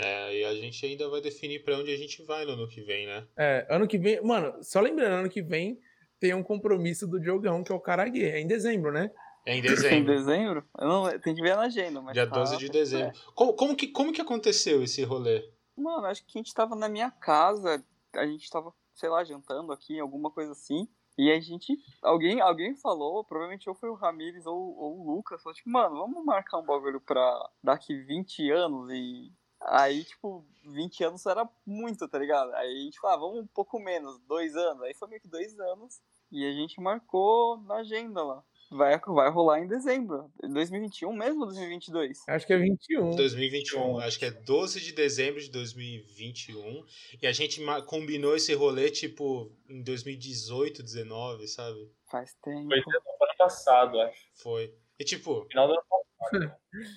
É, 0.00 0.38
e 0.40 0.44
a 0.44 0.54
gente 0.54 0.84
ainda 0.86 1.08
vai 1.08 1.20
definir 1.20 1.62
pra 1.64 1.76
onde 1.78 1.92
a 1.92 1.96
gente 1.96 2.22
vai 2.22 2.44
no 2.44 2.52
ano 2.52 2.68
que 2.68 2.80
vem, 2.80 3.06
né? 3.06 3.26
É, 3.36 3.66
ano 3.70 3.86
que 3.86 3.98
vem. 3.98 4.20
Mano, 4.22 4.62
só 4.62 4.80
lembrando, 4.80 5.12
ano 5.14 5.30
que 5.30 5.42
vem 5.42 5.78
tem 6.20 6.34
um 6.34 6.42
compromisso 6.42 7.06
do 7.06 7.20
Diogão, 7.20 7.62
que 7.62 7.70
é 7.72 7.74
o 7.74 7.80
Caraguê. 7.80 8.24
É 8.30 8.40
em 8.40 8.46
dezembro, 8.46 8.92
né? 8.92 9.10
É 9.46 9.54
em 9.54 9.58
Em 9.60 9.62
dezembro. 9.62 10.14
dezembro? 10.14 10.64
Eu 10.78 10.88
não, 10.88 11.18
tem 11.20 11.34
que 11.34 11.42
ver 11.42 11.56
na 11.56 11.62
agenda, 11.62 12.00
mas. 12.02 12.14
Dia 12.14 12.26
tá- 12.26 12.36
12 12.38 12.56
de 12.58 12.68
dezembro. 12.68 13.16
Como, 13.34 13.52
como, 13.54 13.76
que, 13.76 13.88
como 13.88 14.12
que 14.12 14.20
aconteceu 14.20 14.82
esse 14.82 15.02
rolê? 15.04 15.48
Mano, 15.76 16.06
acho 16.06 16.24
que 16.26 16.36
a 16.36 16.40
gente 16.40 16.52
tava 16.52 16.74
na 16.74 16.88
minha 16.88 17.10
casa, 17.10 17.82
a 18.14 18.26
gente 18.26 18.50
tava, 18.50 18.74
sei 18.94 19.08
lá, 19.08 19.22
jantando 19.24 19.72
aqui, 19.72 19.98
alguma 20.00 20.30
coisa 20.30 20.52
assim. 20.52 20.88
E 21.16 21.30
a 21.32 21.40
gente. 21.40 21.76
Alguém, 22.02 22.40
alguém 22.40 22.76
falou, 22.76 23.24
provavelmente 23.24 23.68
ou 23.68 23.74
foi 23.74 23.88
o 23.88 23.94
Ramires 23.94 24.46
ou, 24.46 24.54
ou 24.76 25.00
o 25.00 25.14
Lucas, 25.16 25.42
falou, 25.42 25.54
tipo, 25.54 25.68
mano, 25.70 25.96
vamos 25.96 26.24
marcar 26.24 26.58
um 26.58 26.64
bagulho 26.66 27.00
pra 27.00 27.48
daqui 27.62 27.94
20 28.04 28.50
anos 28.50 28.88
e. 28.90 29.32
Aí, 29.60 30.04
tipo, 30.04 30.44
20 30.64 31.04
anos 31.04 31.26
era 31.26 31.48
muito, 31.66 32.08
tá 32.08 32.18
ligado? 32.18 32.52
Aí 32.54 32.72
a 32.72 32.84
gente 32.84 33.00
falou, 33.00 33.16
ah, 33.16 33.20
vamos 33.20 33.44
um 33.44 33.46
pouco 33.46 33.78
menos, 33.78 34.18
dois 34.20 34.56
anos. 34.56 34.82
Aí 34.82 34.94
foi 34.94 35.08
meio 35.08 35.20
que 35.20 35.28
dois 35.28 35.58
anos. 35.58 36.00
E 36.30 36.46
a 36.46 36.52
gente 36.52 36.80
marcou 36.80 37.58
na 37.62 37.76
agenda 37.76 38.22
lá. 38.22 38.44
Vai, 38.70 38.98
vai 39.00 39.30
rolar 39.30 39.60
em 39.60 39.66
dezembro. 39.66 40.30
2021 40.42 41.10
mesmo 41.12 41.40
ou 41.40 41.46
2022? 41.46 42.28
Acho 42.28 42.46
que 42.46 42.52
é 42.52 42.58
21. 42.58 43.16
2021, 43.16 43.98
acho 44.00 44.18
que 44.18 44.26
é 44.26 44.30
12 44.30 44.80
de 44.80 44.92
dezembro 44.92 45.40
de 45.40 45.50
2021. 45.50 46.84
E 47.22 47.26
a 47.26 47.32
gente 47.32 47.62
combinou 47.86 48.36
esse 48.36 48.52
rolê, 48.54 48.90
tipo, 48.90 49.50
em 49.70 49.82
2018, 49.82 50.82
19, 50.82 51.48
sabe? 51.48 51.90
Faz 52.10 52.34
tempo. 52.42 52.68
Foi 52.68 52.78
no 52.78 53.24
ano 53.24 53.36
passado, 53.38 54.00
acho. 54.00 54.20
Foi. 54.34 54.74
E 54.98 55.04
tipo, 55.04 55.46
Final 55.46 55.68
do 55.68 55.72
ano 55.72 55.82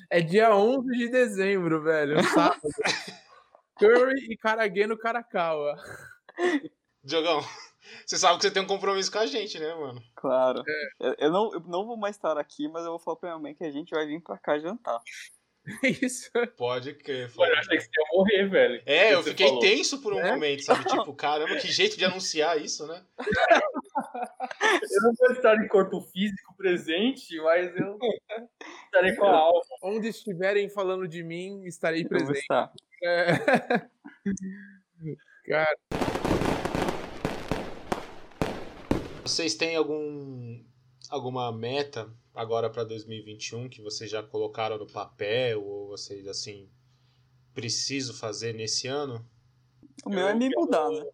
É 0.10 0.20
dia 0.22 0.56
11 0.56 0.88
de 0.98 1.10
dezembro, 1.10 1.82
velho. 1.84 2.22
sábado. 2.24 2.62
Curry 3.80 4.28
e 4.32 4.38
Caraguê 4.38 4.86
no 4.86 4.98
Caracaua. 4.98 5.76
Diogão, 7.04 7.42
Você 8.06 8.18
sabe 8.18 8.38
que 8.38 8.44
você 8.44 8.52
tem 8.52 8.62
um 8.62 8.68
compromisso 8.68 9.12
com 9.12 9.18
a 9.20 9.26
gente, 9.26 9.60
né, 9.60 9.74
mano? 9.74 10.02
Claro. 10.16 10.64
Eu, 11.00 11.16
eu 11.18 11.32
não, 11.32 11.54
eu 11.54 11.60
não 11.62 11.86
vou 11.86 11.98
mais 11.98 12.16
estar 12.16 12.38
aqui, 12.38 12.68
mas 12.68 12.84
eu 12.84 12.92
vou 12.92 13.00
falar 13.00 13.18
pra 13.18 13.30
minha 13.30 13.40
mãe 13.42 13.56
que 13.56 13.64
a 13.64 13.72
gente 13.72 13.90
vai 13.90 14.06
vir 14.06 14.22
pra 14.22 14.38
cá 14.38 14.60
jantar. 14.60 15.00
Isso. 15.84 16.30
Pode 16.58 16.94
crer. 16.96 17.32
Pode. 17.34 17.52
eu 17.52 17.58
achei 17.58 17.78
que 17.78 17.84
você 17.84 17.90
ia 17.90 18.08
morrer, 18.14 18.50
velho. 18.50 18.84
É, 18.86 19.14
eu 19.14 19.24
fiquei 19.24 19.48
falou. 19.48 19.62
tenso 19.62 20.02
por 20.02 20.14
um 20.14 20.20
É? 20.20 20.32
momento, 20.32 20.64
sabe? 20.64 20.86
Tipo, 20.86 21.14
caramba, 21.16 21.56
que 21.58 21.72
jeito 21.72 21.98
de 21.98 22.06
anunciar 22.06 22.60
isso, 22.62 22.86
né? 22.88 23.04
Eu 23.96 25.02
não 25.02 25.14
vou 25.14 25.32
estar 25.32 25.56
em 25.56 25.68
corpo 25.68 26.02
físico 26.02 26.56
presente, 26.56 27.40
mas 27.42 27.76
eu 27.76 27.98
estarei 28.86 29.16
com 29.16 29.26
a 29.26 29.38
alma. 29.38 29.62
Onde 29.84 30.08
estiverem 30.08 30.70
falando 30.70 31.08
de 31.08 31.24
mim, 31.24 31.64
estarei 31.66 32.04
Eu 32.04 32.10
vou 32.10 32.18
presente. 32.20 32.40
estar. 32.40 32.72
É. 33.04 33.32
Cara, 35.48 35.76
Vocês 39.24 39.56
têm 39.56 39.76
algum 39.76 40.64
alguma 41.10 41.52
meta 41.52 42.12
agora 42.34 42.70
pra 42.70 42.84
2021 42.84 43.70
que 43.70 43.82
vocês 43.82 44.10
já 44.10 44.24
colocaram 44.24 44.78
no 44.78 44.88
papel 44.88 45.64
ou 45.64 45.88
vocês 45.88 46.28
assim 46.28 46.70
preciso 47.54 48.14
fazer 48.14 48.54
nesse 48.54 48.88
ano? 48.88 49.26
O 50.06 50.10
meu 50.10 50.28
é 50.28 50.34
me 50.34 50.50
mudar, 50.50 50.90
né? 50.90 51.06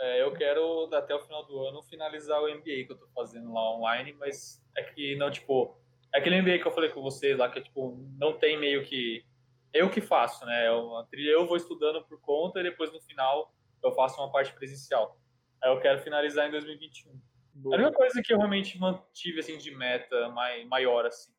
É, 0.00 0.22
eu 0.22 0.32
quero, 0.32 0.88
até 0.94 1.14
o 1.14 1.20
final 1.20 1.44
do 1.44 1.60
ano, 1.66 1.82
finalizar 1.82 2.40
o 2.40 2.48
MBA 2.48 2.84
que 2.84 2.88
eu 2.90 2.98
tô 2.98 3.08
fazendo 3.08 3.52
lá 3.52 3.74
online, 3.74 4.12
mas 4.12 4.62
é 4.76 4.82
que 4.82 5.16
não, 5.16 5.30
tipo, 5.30 5.76
é 6.14 6.18
aquele 6.18 6.40
MBA 6.40 6.58
que 6.58 6.66
eu 6.66 6.72
falei 6.72 6.90
com 6.90 7.02
vocês 7.02 7.36
lá, 7.36 7.50
que, 7.50 7.60
tipo, 7.60 7.98
não 8.18 8.38
tem 8.38 8.58
meio 8.58 8.84
que. 8.84 9.24
Eu 9.72 9.90
que 9.90 10.00
faço, 10.00 10.46
né? 10.46 10.66
É 10.66 10.70
uma 10.70 11.04
trilha, 11.06 11.30
eu 11.30 11.46
vou 11.46 11.56
estudando 11.56 12.02
por 12.04 12.20
conta 12.20 12.60
e 12.60 12.62
depois 12.62 12.92
no 12.92 13.00
final 13.00 13.52
eu 13.82 13.92
faço 13.92 14.20
uma 14.20 14.30
parte 14.30 14.52
presencial. 14.54 15.20
Aí 15.62 15.70
eu 15.70 15.80
quero 15.80 16.00
finalizar 16.00 16.48
em 16.48 16.50
2021. 16.50 17.10
A 17.10 17.14
boa. 17.54 17.76
única 17.76 17.92
coisa 17.92 18.22
que 18.22 18.32
eu 18.32 18.38
realmente 18.38 18.78
mantive, 18.78 19.40
assim, 19.40 19.58
de 19.58 19.70
meta 19.72 20.28
mai, 20.30 20.64
maior, 20.64 21.04
assim. 21.04 21.32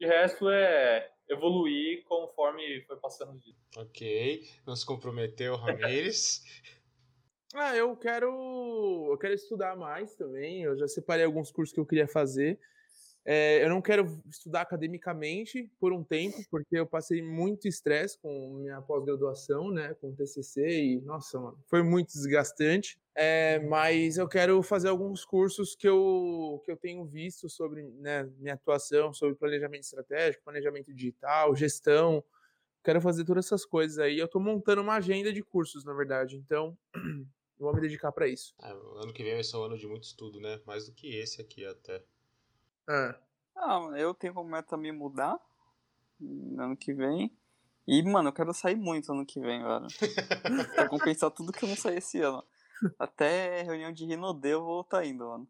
De 0.00 0.06
resto 0.06 0.48
é 0.48 1.10
evoluir 1.28 2.04
conforme 2.04 2.82
foi 2.82 2.96
passando 2.96 3.32
o 3.32 3.38
dia. 3.38 3.54
Ok, 3.76 4.48
não 4.66 4.74
se 4.74 4.86
comprometeu, 4.86 5.56
Ramires. 5.56 6.42
Ah, 7.54 7.74
eu 7.76 7.96
quero. 7.96 9.08
Eu 9.10 9.18
quero 9.18 9.34
estudar 9.34 9.76
mais 9.76 10.14
também. 10.14 10.62
Eu 10.62 10.76
já 10.76 10.86
separei 10.86 11.24
alguns 11.24 11.50
cursos 11.50 11.74
que 11.74 11.80
eu 11.80 11.86
queria 11.86 12.06
fazer. 12.06 12.58
É, 13.24 13.62
eu 13.62 13.68
não 13.68 13.82
quero 13.82 14.22
estudar 14.30 14.62
academicamente 14.62 15.70
por 15.78 15.92
um 15.92 16.02
tempo, 16.02 16.38
porque 16.50 16.78
eu 16.78 16.86
passei 16.86 17.20
muito 17.22 17.68
estresse 17.68 18.18
com 18.18 18.54
minha 18.54 18.80
pós-graduação, 18.80 19.70
né? 19.70 19.94
Com 20.00 20.10
o 20.10 20.16
TCC 20.16 20.66
e, 20.66 21.00
nossa, 21.02 21.38
mano, 21.38 21.58
foi 21.66 21.82
muito 21.82 22.08
desgastante. 22.08 22.98
É, 23.14 23.58
mas 23.60 24.16
eu 24.16 24.28
quero 24.28 24.62
fazer 24.62 24.88
alguns 24.88 25.24
cursos 25.24 25.76
que 25.76 25.88
eu, 25.88 26.62
que 26.64 26.72
eu 26.72 26.76
tenho 26.76 27.04
visto 27.04 27.50
sobre 27.50 27.82
né, 27.98 28.24
minha 28.38 28.54
atuação, 28.54 29.12
sobre 29.12 29.34
planejamento 29.34 29.82
estratégico, 29.82 30.44
planejamento 30.44 30.94
digital, 30.94 31.54
gestão. 31.54 32.24
Quero 32.84 33.00
fazer 33.00 33.24
todas 33.24 33.46
essas 33.46 33.66
coisas 33.66 33.98
aí. 33.98 34.18
Eu 34.18 34.28
tô 34.28 34.40
montando 34.40 34.80
uma 34.82 34.94
agenda 34.94 35.32
de 35.32 35.42
cursos, 35.42 35.84
na 35.84 35.92
verdade. 35.92 36.36
Então, 36.36 36.78
vou 37.58 37.74
me 37.74 37.80
dedicar 37.80 38.12
para 38.12 38.28
isso. 38.28 38.54
O 38.60 39.02
ano 39.02 39.12
que 39.12 39.22
vem 39.22 39.34
vai 39.34 39.44
ser 39.44 39.56
um 39.56 39.64
ano 39.64 39.78
de 39.78 39.86
muito 39.86 40.04
estudo, 40.04 40.40
né? 40.40 40.60
Mais 40.66 40.86
do 40.86 40.92
que 40.92 41.14
esse 41.16 41.40
aqui 41.40 41.64
até. 41.64 42.02
Ah, 42.88 43.18
Ah, 43.56 43.90
eu 43.96 44.14
tenho 44.14 44.34
como 44.34 44.48
meta 44.50 44.76
me 44.76 44.92
mudar 44.92 45.38
no 46.20 46.62
ano 46.62 46.76
que 46.76 46.92
vem. 46.94 47.36
E, 47.86 48.02
mano, 48.02 48.28
eu 48.28 48.32
quero 48.32 48.52
sair 48.52 48.76
muito 48.76 49.10
ano 49.12 49.24
que 49.24 49.40
vem, 49.40 49.62
velho. 49.62 49.86
pra 50.74 50.88
compensar 50.88 51.30
tudo 51.30 51.52
que 51.52 51.64
eu 51.64 51.68
não 51.68 51.76
saí 51.76 51.96
esse 51.96 52.20
ano. 52.20 52.44
Até 52.98 53.62
reunião 53.62 53.92
de 53.92 54.04
Rinodê 54.04 54.52
eu 54.52 54.62
vou 54.62 54.82
estar 54.82 55.04
indo, 55.04 55.26
mano. 55.26 55.48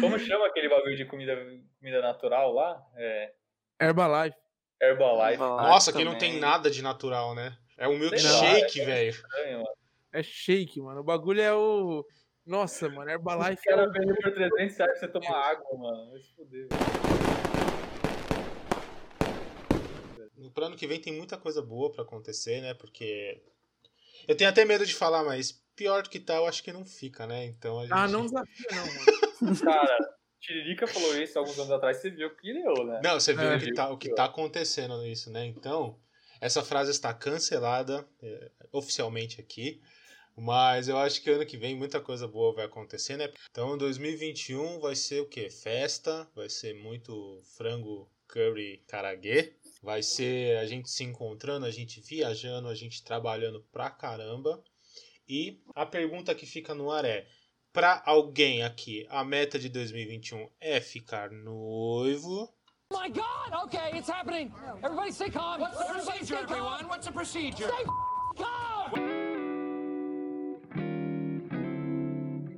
Como 0.00 0.18
chama 0.18 0.46
aquele 0.46 0.68
bagulho 0.68 0.96
de 0.96 1.04
comida, 1.04 1.34
comida 1.78 2.00
natural 2.00 2.52
lá? 2.52 2.82
É, 2.96 3.34
Herbalife. 3.80 4.36
Herbalife. 4.80 5.38
Nossa, 5.38 5.92
que 5.92 6.04
não 6.04 6.16
tem 6.16 6.38
nada 6.38 6.70
de 6.70 6.82
natural, 6.82 7.34
né? 7.34 7.58
É 7.82 7.88
um 7.88 7.98
milkshake, 7.98 8.80
é 8.80 8.84
velho. 8.84 9.10
estranho. 9.10 9.64
É 10.12 10.22
shake, 10.22 10.80
mano. 10.80 11.00
O 11.00 11.04
bagulho 11.04 11.40
é 11.40 11.52
o. 11.52 12.06
Nossa, 12.46 12.88
mano, 12.88 13.06
Os 13.06 13.12
Herbalife 13.12 13.68
é 13.68 13.70
caras 13.72 13.88
o... 13.88 13.92
vendem 13.92 14.14
por 14.14 14.32
300 14.32 14.58
reais 14.58 14.76
pra 14.76 14.94
você 14.94 15.08
tomar 15.08 15.36
água, 15.50 15.78
mano. 15.78 16.10
Vai 16.12 16.20
se 16.20 16.32
fuder. 16.34 16.68
Pro 20.54 20.66
ano 20.66 20.76
que 20.76 20.86
vem 20.86 21.00
tem 21.00 21.12
muita 21.12 21.36
coisa 21.38 21.60
boa 21.62 21.90
pra 21.90 22.02
acontecer, 22.02 22.60
né? 22.60 22.74
Porque. 22.74 23.42
Eu 24.28 24.36
tenho 24.36 24.48
até 24.50 24.64
medo 24.64 24.86
de 24.86 24.94
falar, 24.94 25.24
mas 25.24 25.50
pior 25.74 26.02
do 26.04 26.10
que 26.10 26.20
tá, 26.20 26.36
eu 26.36 26.46
acho 26.46 26.62
que 26.62 26.72
não 26.72 26.84
fica, 26.84 27.26
né? 27.26 27.44
Então 27.46 27.78
a 27.80 27.82
gente. 27.82 27.92
Ah, 27.92 28.06
não 28.06 28.26
desafia, 28.26 28.66
não, 28.70 28.86
mano. 28.86 29.58
Cara, 29.64 29.98
Tiririca 30.40 30.86
falou 30.86 31.20
isso 31.20 31.36
alguns 31.38 31.58
anos 31.58 31.72
atrás, 31.72 31.96
você 31.96 32.10
viu 32.10 32.30
que 32.36 32.52
deu, 32.52 32.84
né? 32.84 33.00
Não, 33.02 33.18
você 33.18 33.32
viu 33.32 33.42
É. 33.50 33.56
o, 33.56 33.58
que 33.58 33.72
tá, 33.72 33.90
o 33.90 33.98
que 33.98 34.14
tá 34.14 34.24
acontecendo 34.26 34.98
nisso, 35.02 35.32
né? 35.32 35.46
Então, 35.46 35.98
essa 36.42 36.64
frase 36.64 36.90
está 36.90 37.14
cancelada 37.14 38.04
é, 38.20 38.50
oficialmente 38.72 39.40
aqui. 39.40 39.80
Mas 40.36 40.88
eu 40.88 40.98
acho 40.98 41.22
que 41.22 41.30
ano 41.30 41.46
que 41.46 41.56
vem 41.56 41.76
muita 41.76 42.00
coisa 42.00 42.26
boa 42.26 42.52
vai 42.52 42.64
acontecer, 42.64 43.16
né? 43.16 43.30
Então, 43.50 43.78
2021 43.78 44.80
vai 44.80 44.96
ser 44.96 45.20
o 45.20 45.28
quê? 45.28 45.48
Festa, 45.48 46.28
vai 46.34 46.48
ser 46.48 46.74
muito 46.74 47.40
frango 47.56 48.10
curry 48.26 48.82
caraguê. 48.88 49.54
Vai 49.80 50.02
ser 50.02 50.58
a 50.58 50.66
gente 50.66 50.90
se 50.90 51.04
encontrando, 51.04 51.64
a 51.64 51.70
gente 51.70 52.00
viajando, 52.00 52.66
a 52.66 52.74
gente 52.74 53.04
trabalhando 53.04 53.62
pra 53.70 53.88
caramba. 53.88 54.64
E 55.28 55.62
a 55.76 55.86
pergunta 55.86 56.34
que 56.34 56.46
fica 56.46 56.74
no 56.74 56.90
ar 56.90 57.04
é: 57.04 57.24
pra 57.72 58.02
alguém 58.04 58.64
aqui, 58.64 59.06
a 59.10 59.22
meta 59.22 59.60
de 59.60 59.68
2021 59.68 60.48
é 60.60 60.80
ficar 60.80 61.30
noivo? 61.30 62.52
My 62.92 63.08
God! 63.08 63.64
Okay, 63.64 63.90
it's 63.94 64.08
happening. 64.08 64.52
Everybody 64.82 65.10
stay 65.10 65.30
calm. 65.30 65.60
What's 65.60 65.78
the 65.78 65.92
procedure, 65.92 66.38
everyone? 66.42 66.88
What's 66.88 67.06
the 67.06 67.12
procedure? 67.12 67.68
Stay 67.68 67.84
calm. 68.36 68.61